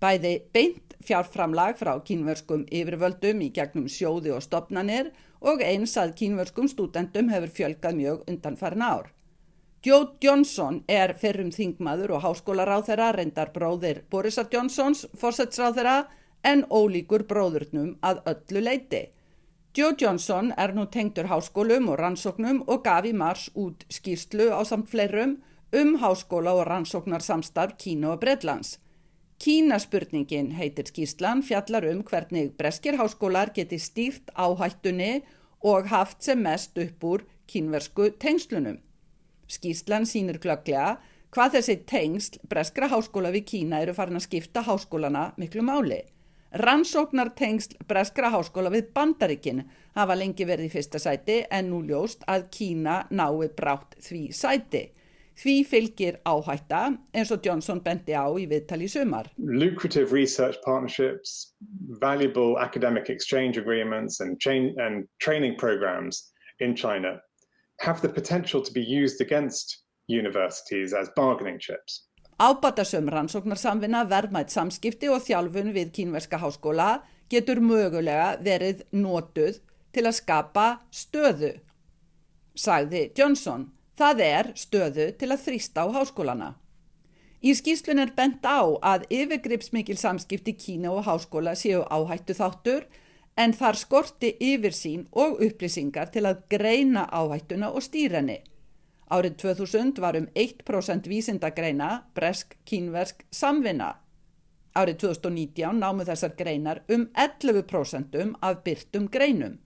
Bæði 0.00 0.30
beint 0.56 0.94
fjárframlag 1.04 1.76
frá 1.76 1.90
kínvörskum 2.08 2.62
yfirvöldum 2.72 3.42
í 3.44 3.50
gegnum 3.58 3.90
sjóði 3.92 4.32
og 4.32 4.40
stopnanir 4.46 5.10
og 5.44 5.60
eins 5.60 5.92
að 6.00 6.14
kínvörskum 6.22 6.70
stúdendum 6.72 7.28
hefur 7.34 7.52
fjölgað 7.58 7.98
mjög 7.98 8.22
undan 8.32 8.56
farin 8.56 8.86
ár. 8.86 9.10
Joe 9.84 10.14
Johnson 10.24 10.78
er 10.88 11.12
fyrrum 11.20 11.50
þingmaður 11.52 12.14
og 12.16 12.24
háskólaráþera 12.24 13.10
reyndar 13.18 13.52
bróðir 13.52 14.06
Borisar 14.08 14.48
Johnsons 14.48 15.04
fórsetsráþera 15.20 15.98
en 16.40 16.64
ólíkur 16.72 17.26
bróðurnum 17.28 17.98
að 18.00 18.24
öllu 18.32 18.64
leiti. 18.70 19.02
Joe 19.74 19.96
Johnson 19.98 20.52
er 20.54 20.70
nú 20.70 20.84
tengdur 20.86 21.26
háskólum 21.26 21.88
og 21.90 21.96
rannsóknum 21.98 22.60
og 22.70 22.84
gaf 22.84 23.08
í 23.08 23.10
mars 23.10 23.48
út 23.58 23.80
skýrslu 23.90 24.44
á 24.54 24.62
samt 24.62 24.86
fleirum 24.92 25.32
um 25.74 25.96
háskóla 25.98 26.52
og 26.54 26.68
rannsóknarsamstarf 26.68 27.74
Kína 27.82 28.12
og 28.12 28.20
Breitlands. 28.22 28.78
Kínaspurningin 29.42 30.52
heitir 30.54 30.86
skýrslan 30.86 31.42
fjallar 31.42 31.88
um 31.90 32.04
hvernig 32.06 32.54
breskir 32.54 33.00
háskólar 33.02 33.50
geti 33.50 33.80
stýrt 33.82 34.30
áhættunni 34.38 35.24
og 35.60 35.90
haft 35.90 36.22
sem 36.22 36.38
mest 36.38 36.78
upp 36.78 37.02
úr 37.02 37.26
kínversku 37.50 38.12
tengslunum. 38.14 38.78
Skýrslan 39.50 40.06
sínir 40.06 40.38
glögglega 40.38 41.00
hvað 41.34 41.58
þessi 41.58 41.80
tengsl 41.82 42.38
breskra 42.46 42.86
háskóla 42.94 43.34
við 43.34 43.48
Kína 43.50 43.82
eru 43.82 43.98
farin 43.98 44.22
að 44.22 44.28
skipta 44.30 44.62
háskólana 44.62 45.32
miklu 45.34 45.66
máli. 45.66 46.04
Rannsóknar 46.54 47.32
tengsl 47.34 47.74
breskra 47.86 48.28
háskóla 48.30 48.70
við 48.70 48.92
Bandarikin 48.94 49.64
hafa 49.96 50.14
lengi 50.14 50.44
verið 50.46 50.68
í 50.68 50.70
fyrsta 50.70 51.00
sæti 51.02 51.40
en 51.50 51.66
nú 51.72 51.80
ljóst 51.82 52.22
að 52.30 52.44
Kína 52.54 53.00
nái 53.10 53.48
brátt 53.58 53.96
því 53.98 54.20
sæti. 54.30 54.84
Því 55.34 55.54
fylgir 55.66 56.20
áhætta 56.22 56.84
eins 57.10 57.32
og 57.34 57.42
Johnson 57.42 57.80
bendi 57.82 58.14
á 58.14 58.30
í 58.38 58.46
viðtali 58.46 58.86
sumar. 58.86 59.32
Lucrative 59.36 60.14
research 60.14 60.62
partnerships, 60.62 61.56
valuable 61.98 62.54
academic 62.62 63.10
exchange 63.10 63.58
agreements 63.58 64.20
and, 64.20 64.38
and 64.78 65.08
training 65.18 65.58
programs 65.58 66.30
in 66.60 66.76
China 66.76 67.18
have 67.80 68.00
the 68.00 68.08
potential 68.08 68.62
to 68.62 68.72
be 68.72 68.80
used 68.80 69.20
against 69.20 69.82
universities 70.06 70.94
as 70.94 71.10
bargaining 71.16 71.58
chips. 71.58 72.06
Ábatasum 72.38 73.06
rannsóknarsamvinna, 73.08 74.02
verðmætt 74.10 74.50
samskipti 74.50 75.06
og 75.12 75.22
þjálfun 75.22 75.70
við 75.74 75.92
kínverska 75.94 76.40
háskóla 76.42 77.04
getur 77.30 77.60
mögulega 77.62 78.34
verið 78.42 78.82
nótuð 78.90 79.60
til 79.94 80.02
að 80.08 80.18
skapa 80.18 80.66
stöðu, 80.90 81.52
sagði 82.58 83.06
Johnson. 83.14 83.70
Það 83.94 84.20
er 84.26 84.50
stöðu 84.58 85.06
til 85.14 85.30
að 85.30 85.42
þrýsta 85.44 85.86
á 85.86 85.94
háskólana. 85.94 86.48
Í 87.44 87.52
skýslun 87.54 88.00
er 88.02 88.10
bent 88.16 88.42
á 88.42 88.66
að 88.82 89.04
yfirgripsmikil 89.12 89.96
samskipti 90.00 90.56
Kína 90.58 90.90
og 90.90 91.04
háskóla 91.06 91.54
séu 91.54 91.84
áhættu 91.86 92.34
þáttur 92.34 92.88
en 93.36 93.54
þar 93.54 93.78
skorti 93.78 94.32
yfirsín 94.40 95.06
og 95.12 95.38
upplýsingar 95.44 96.10
til 96.10 96.24
að 96.26 96.42
greina 96.50 97.04
áhættuna 97.12 97.70
og 97.70 97.84
stýrani. 97.86 98.40
Árið 99.12 99.36
2000 99.42 100.00
var 100.00 100.16
um 100.16 100.26
1% 100.34 101.08
vísindagreina 101.08 102.06
bresk-kínversk 102.16 103.26
samvinna. 103.30 103.94
Árið 104.74 104.96
2019 105.04 105.78
námu 105.78 106.06
þessar 106.08 106.32
greinar 106.38 106.80
um 106.88 107.06
11% 107.14 108.34
af 108.40 108.64
byrtum 108.64 109.08
greinum. 109.12 109.58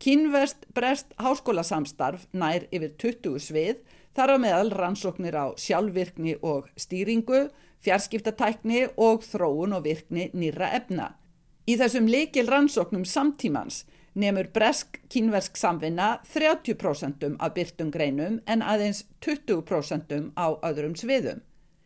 Kínverst 0.00 0.64
brest 0.74 1.12
háskólasamstarf 1.20 2.24
nær 2.32 2.64
yfir 2.72 2.94
20 2.96 3.36
svið 3.44 3.82
þar 4.16 4.32
á 4.32 4.36
meðal 4.40 4.72
rannsóknir 4.72 5.36
á 5.36 5.52
sjálfvirkni 5.60 6.38
og 6.40 6.70
stýringu, 6.80 7.50
fjarskiptatækni 7.84 8.86
og 8.96 9.26
þróun 9.28 9.76
og 9.76 9.84
virkni 9.84 10.30
nýra 10.32 10.72
efna. 10.80 11.14
Í 11.68 11.76
þessum 11.76 12.08
leikil 12.08 12.48
rannsóknum 12.48 13.04
samtímans 13.04 13.84
nefnur 14.14 14.48
bresk-kínversk 14.54 15.56
samvinna 15.56 16.20
30% 16.34 17.36
af 17.38 17.54
byrtum 17.54 17.90
greinum 17.94 18.40
en 18.46 18.62
aðeins 18.62 19.04
20% 19.22 20.32
á 20.34 20.46
öðrum 20.66 20.96
sviðum. 20.98 21.40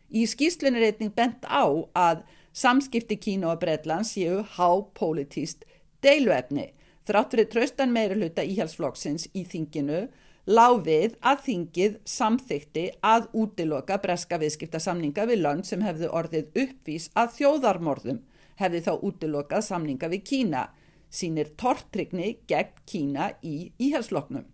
Í 0.09 0.25
skýslunni 0.29 0.81
reyting 0.81 1.13
bent 1.15 1.45
á 1.45 1.65
að 1.93 2.23
samskipti 2.55 3.17
Kína 3.19 3.53
og 3.53 3.61
Breitland 3.61 4.07
séu 4.07 4.43
hápolítíst 4.55 5.65
deiluefni. 6.05 6.71
Þrátt 7.05 7.33
fyrir 7.33 7.49
traustan 7.51 7.91
meira 7.93 8.15
hluta 8.17 8.45
íhjálpsflokksins 8.45 9.27
í 9.33 9.43
þinginu 9.45 10.05
láfið 10.45 11.17
að 11.25 11.41
þingið 11.45 11.97
samþykti 12.09 12.85
að 13.05 13.27
útiloka 13.33 13.97
breska 14.01 14.37
viðskiptasamninga 14.41 15.25
við 15.29 15.41
lönd 15.41 15.65
sem 15.65 15.81
hefðu 15.85 16.09
orðið 16.13 16.59
uppvís 16.63 17.09
að 17.17 17.33
þjóðarmorðum 17.39 18.21
hefði 18.61 18.81
þá 18.85 18.91
útilokað 19.09 19.65
samninga 19.65 20.09
við 20.13 20.23
Kína, 20.29 20.67
sínir 21.09 21.53
tortrygni 21.57 22.37
gegn 22.47 22.83
Kína 22.85 23.31
í 23.43 23.71
íhalsloknum. 23.79 24.45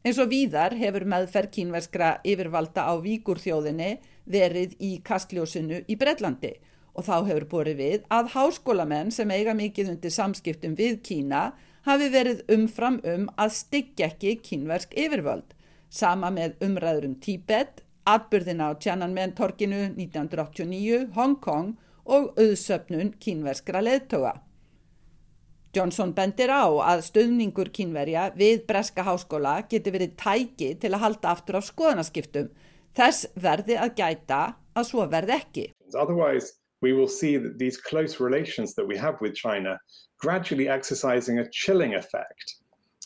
Eins 0.00 0.16
og 0.16 0.30
víðar 0.32 0.72
hefur 0.80 1.04
meðferð 1.04 1.52
kínverskra 1.58 2.14
yfirvalda 2.24 2.86
á 2.88 2.96
víkurþjóðinni 3.04 3.98
verið 4.24 4.78
í 4.80 4.94
kastljósinu 5.04 5.82
í 5.84 5.96
Breitlandi 6.00 6.54
og 6.94 7.04
þá 7.06 7.16
hefur 7.28 7.46
borið 7.50 7.82
við 7.82 8.06
að 8.12 8.30
háskólamenn 8.34 9.12
sem 9.14 9.30
eiga 9.30 9.52
mikið 9.56 9.92
undir 9.94 10.14
samskiptum 10.14 10.76
við 10.78 11.02
Kína 11.04 11.50
hafi 11.86 12.08
verið 12.12 12.42
umfram 12.52 12.98
um 13.04 13.28
að 13.40 13.54
styggja 13.58 14.10
ekki 14.10 14.36
kínversk 14.44 14.96
yfirvöld, 14.98 15.54
sama 15.88 16.30
með 16.32 16.56
umræður 16.64 17.08
um 17.10 17.16
Tíbet, 17.20 17.84
atbyrðina 18.08 18.70
á 18.72 18.80
Tiananmen-torkinu 18.80 19.82
1989, 19.96 21.10
Hong 21.16 21.38
Kong 21.44 21.74
og 22.04 22.32
auðsöpnun 22.40 23.14
kínverskra 23.22 23.82
leðtoga. 23.84 24.38
Johnson 25.74 26.10
bendir 26.14 26.50
á 26.50 26.66
að 26.66 27.04
stöðningur 27.06 27.70
kínverja 27.70 28.30
við 28.38 28.64
Breska 28.66 29.04
háskóla 29.06 29.60
geti 29.70 29.92
verið 29.94 30.16
tæki 30.18 30.72
til 30.82 30.90
að 30.94 31.02
halda 31.04 31.34
aftur 31.34 31.60
af 31.60 31.68
skoðanaskiptum. 31.68 32.48
Þess 32.98 33.28
verði 33.38 33.76
að 33.78 33.94
gæta 34.00 34.40
að 34.74 34.88
svo 34.88 35.06
verði 35.10 35.36
ekki. 35.36 35.66
Otherwise 35.94 36.58
we 36.82 36.92
will 36.92 37.08
see 37.08 37.36
that 37.36 37.58
these 37.58 37.76
close 37.76 38.18
relations 38.18 38.74
that 38.74 38.86
we 38.86 38.96
have 38.96 39.20
with 39.20 39.34
China 39.34 39.78
gradually 40.18 40.68
exercising 40.68 41.38
a 41.38 41.46
chilling 41.52 41.94
effect 41.94 42.56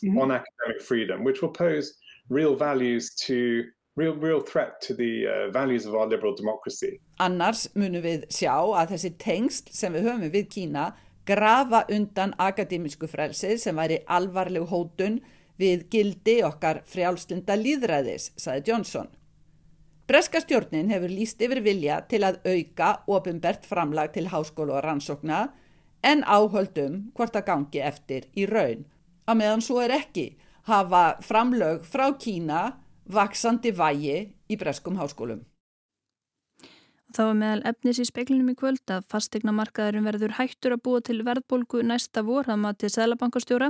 mm 0.01 0.13
-hmm. 0.13 0.21
on 0.21 0.31
academic 0.31 0.81
freedom 0.81 1.23
which 1.23 1.41
will 1.41 1.53
pose 1.53 1.93
real 2.29 2.55
values 2.55 3.13
to 3.27 3.63
real, 3.95 4.15
real 4.15 4.41
threat 4.41 4.81
to 4.81 4.93
the 4.93 5.27
uh, 5.27 5.51
values 5.51 5.85
of 5.85 5.93
our 5.93 6.07
liberal 6.07 6.35
democracy. 6.35 6.99
Annars 7.19 7.67
munum 7.75 8.03
við 8.03 8.25
sjá 8.29 8.55
að 8.55 8.95
þessi 8.95 9.11
tengst 9.17 9.73
sem 9.75 9.93
við 9.93 10.09
höfum 10.09 10.31
við 10.31 10.49
Kína 10.49 10.93
grafa 11.25 11.85
undan 11.91 12.33
akademísku 12.37 13.09
frelsið 13.09 13.57
sem 13.61 13.75
væri 13.77 14.01
alvarleg 14.07 14.67
hótun 14.69 15.19
við 15.59 15.85
gildi 15.91 16.39
okkar 16.45 16.81
frjálslinda 16.89 17.55
líðræðis, 17.59 18.31
saði 18.37 18.65
Johnson. 18.69 19.07
Breska 20.05 20.41
stjórnin 20.43 20.91
hefur 20.93 21.09
líst 21.09 21.39
yfir 21.41 21.63
vilja 21.65 22.01
til 22.09 22.21
að 22.27 22.41
auka 22.45 22.89
ofinbert 23.09 23.65
framlag 23.65 24.11
til 24.13 24.27
háskólu 24.29 24.75
og 24.75 24.83
rannsókna 24.85 25.47
en 26.05 26.21
áhöldum 26.21 27.07
hvort 27.17 27.35
að 27.35 27.47
gangi 27.47 27.81
eftir 27.81 28.27
í 28.37 28.45
raun. 28.45 28.85
Að 29.25 29.39
meðan 29.41 29.65
svo 29.65 29.79
er 29.81 29.95
ekki 29.95 30.27
hafa 30.69 31.17
framlög 31.25 31.85
frá 31.89 32.11
Kína 32.21 32.61
vaksandi 33.09 33.73
vægi 33.73 34.19
í 34.49 34.57
breskum 34.61 35.01
háskólum. 35.01 35.41
Það 37.15 37.27
var 37.29 37.35
meðal 37.39 37.61
efnis 37.69 37.99
í 38.01 38.05
speklinum 38.09 38.49
í 38.51 38.53
kvöld 38.59 38.91
að 38.91 39.05
fastegnamarkaðurinn 39.13 40.03
verður 40.03 40.33
hættur 40.35 40.73
að 40.75 40.81
búa 40.83 41.03
til 41.07 41.21
verðbólgu 41.23 41.83
næsta 41.87 42.25
vor 42.27 42.49
að 42.51 42.59
mati 42.65 42.89
Sælabankastjóra. 42.91 43.69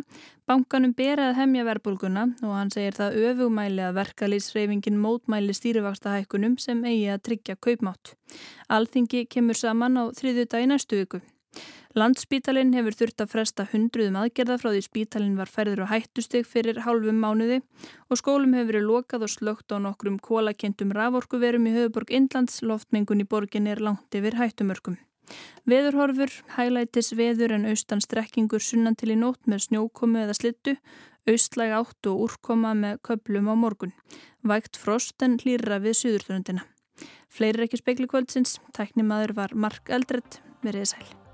Bankanum 0.49 0.95
berað 0.97 1.35
hemja 1.37 1.67
verðbólguna 1.67 2.23
og 2.41 2.55
hann 2.57 2.73
segir 2.73 2.97
það 2.97 3.19
öfugmæli 3.29 3.85
að 3.85 3.99
verkalýsreifingin 3.99 4.97
mótmæli 4.97 5.53
stýrivaksta 5.53 6.15
hækkunum 6.15 6.57
sem 6.57 6.81
eigi 6.89 7.05
að 7.13 7.21
tryggja 7.29 7.59
kaupmátt. 7.61 8.15
Alþingi 8.65 9.27
kemur 9.29 9.61
saman 9.61 10.01
á 10.01 10.03
þriðju 10.09 10.49
dag 10.49 10.65
í 10.65 10.73
næstu 10.73 11.03
viku. 11.03 11.21
Landspítalinn 11.95 12.73
hefur 12.75 12.91
þurft 12.99 13.21
að 13.23 13.29
fresta 13.31 13.63
hundruðum 13.71 14.17
aðgerða 14.19 14.57
frá 14.59 14.67
því 14.73 14.81
spítalinn 14.83 15.37
var 15.39 15.47
færður 15.47 15.85
á 15.87 15.93
hættusteg 15.93 16.43
fyrir 16.43 16.81
hálfum 16.83 17.21
mánuði 17.23 17.61
og 18.11 18.19
skólum 18.19 18.51
hefur 18.57 18.73
verið 18.73 18.89
lokað 18.89 19.23
og 19.23 19.31
slögt 19.31 19.71
á 19.71 19.79
nokkrum 19.79 20.17
kólakentum 20.19 20.91
raforkuverum 20.91 21.69
í 21.71 21.75
höfuborg 21.77 22.11
Indlands, 22.11 22.59
loftmengun 22.67 23.23
í 23.23 23.29
borgin 23.31 23.71
er 23.71 23.79
langt 23.79 24.11
yfir 24.11 24.35
hættumörkum. 24.35 24.99
Veðurhorfur, 25.63 26.35
hælætis 26.59 27.13
veður 27.15 27.55
en 27.55 27.71
austan 27.71 28.03
strekkingur 28.03 28.59
sunnan 28.59 28.99
til 28.99 29.15
í 29.15 29.19
nótt 29.23 29.47
með 29.47 29.69
snjókomu 29.69 30.25
eða 30.27 30.35
slittu, 30.35 30.75
austlæg 31.31 31.79
átt 31.79 32.11
og 32.11 32.27
úrkoma 32.27 32.75
með 32.75 32.99
köplum 33.07 33.47
á 33.47 33.55
morgun. 33.55 33.95
Vægt 34.43 34.75
frost 34.75 35.23
en 35.23 35.39
hlýra 35.39 35.79
við 35.79 36.01
suðurströndina. 36.03 36.67
Fleiri 37.31 37.65
ekki 37.65 37.79
spekli 37.79 38.11
kvöldsins, 38.11 38.59
tæknimaður 38.75 39.39
var 39.39 39.55
Mark 39.55 39.87
Eldredd, 39.87 40.43
verið 40.59 40.91
sæl. 40.91 41.24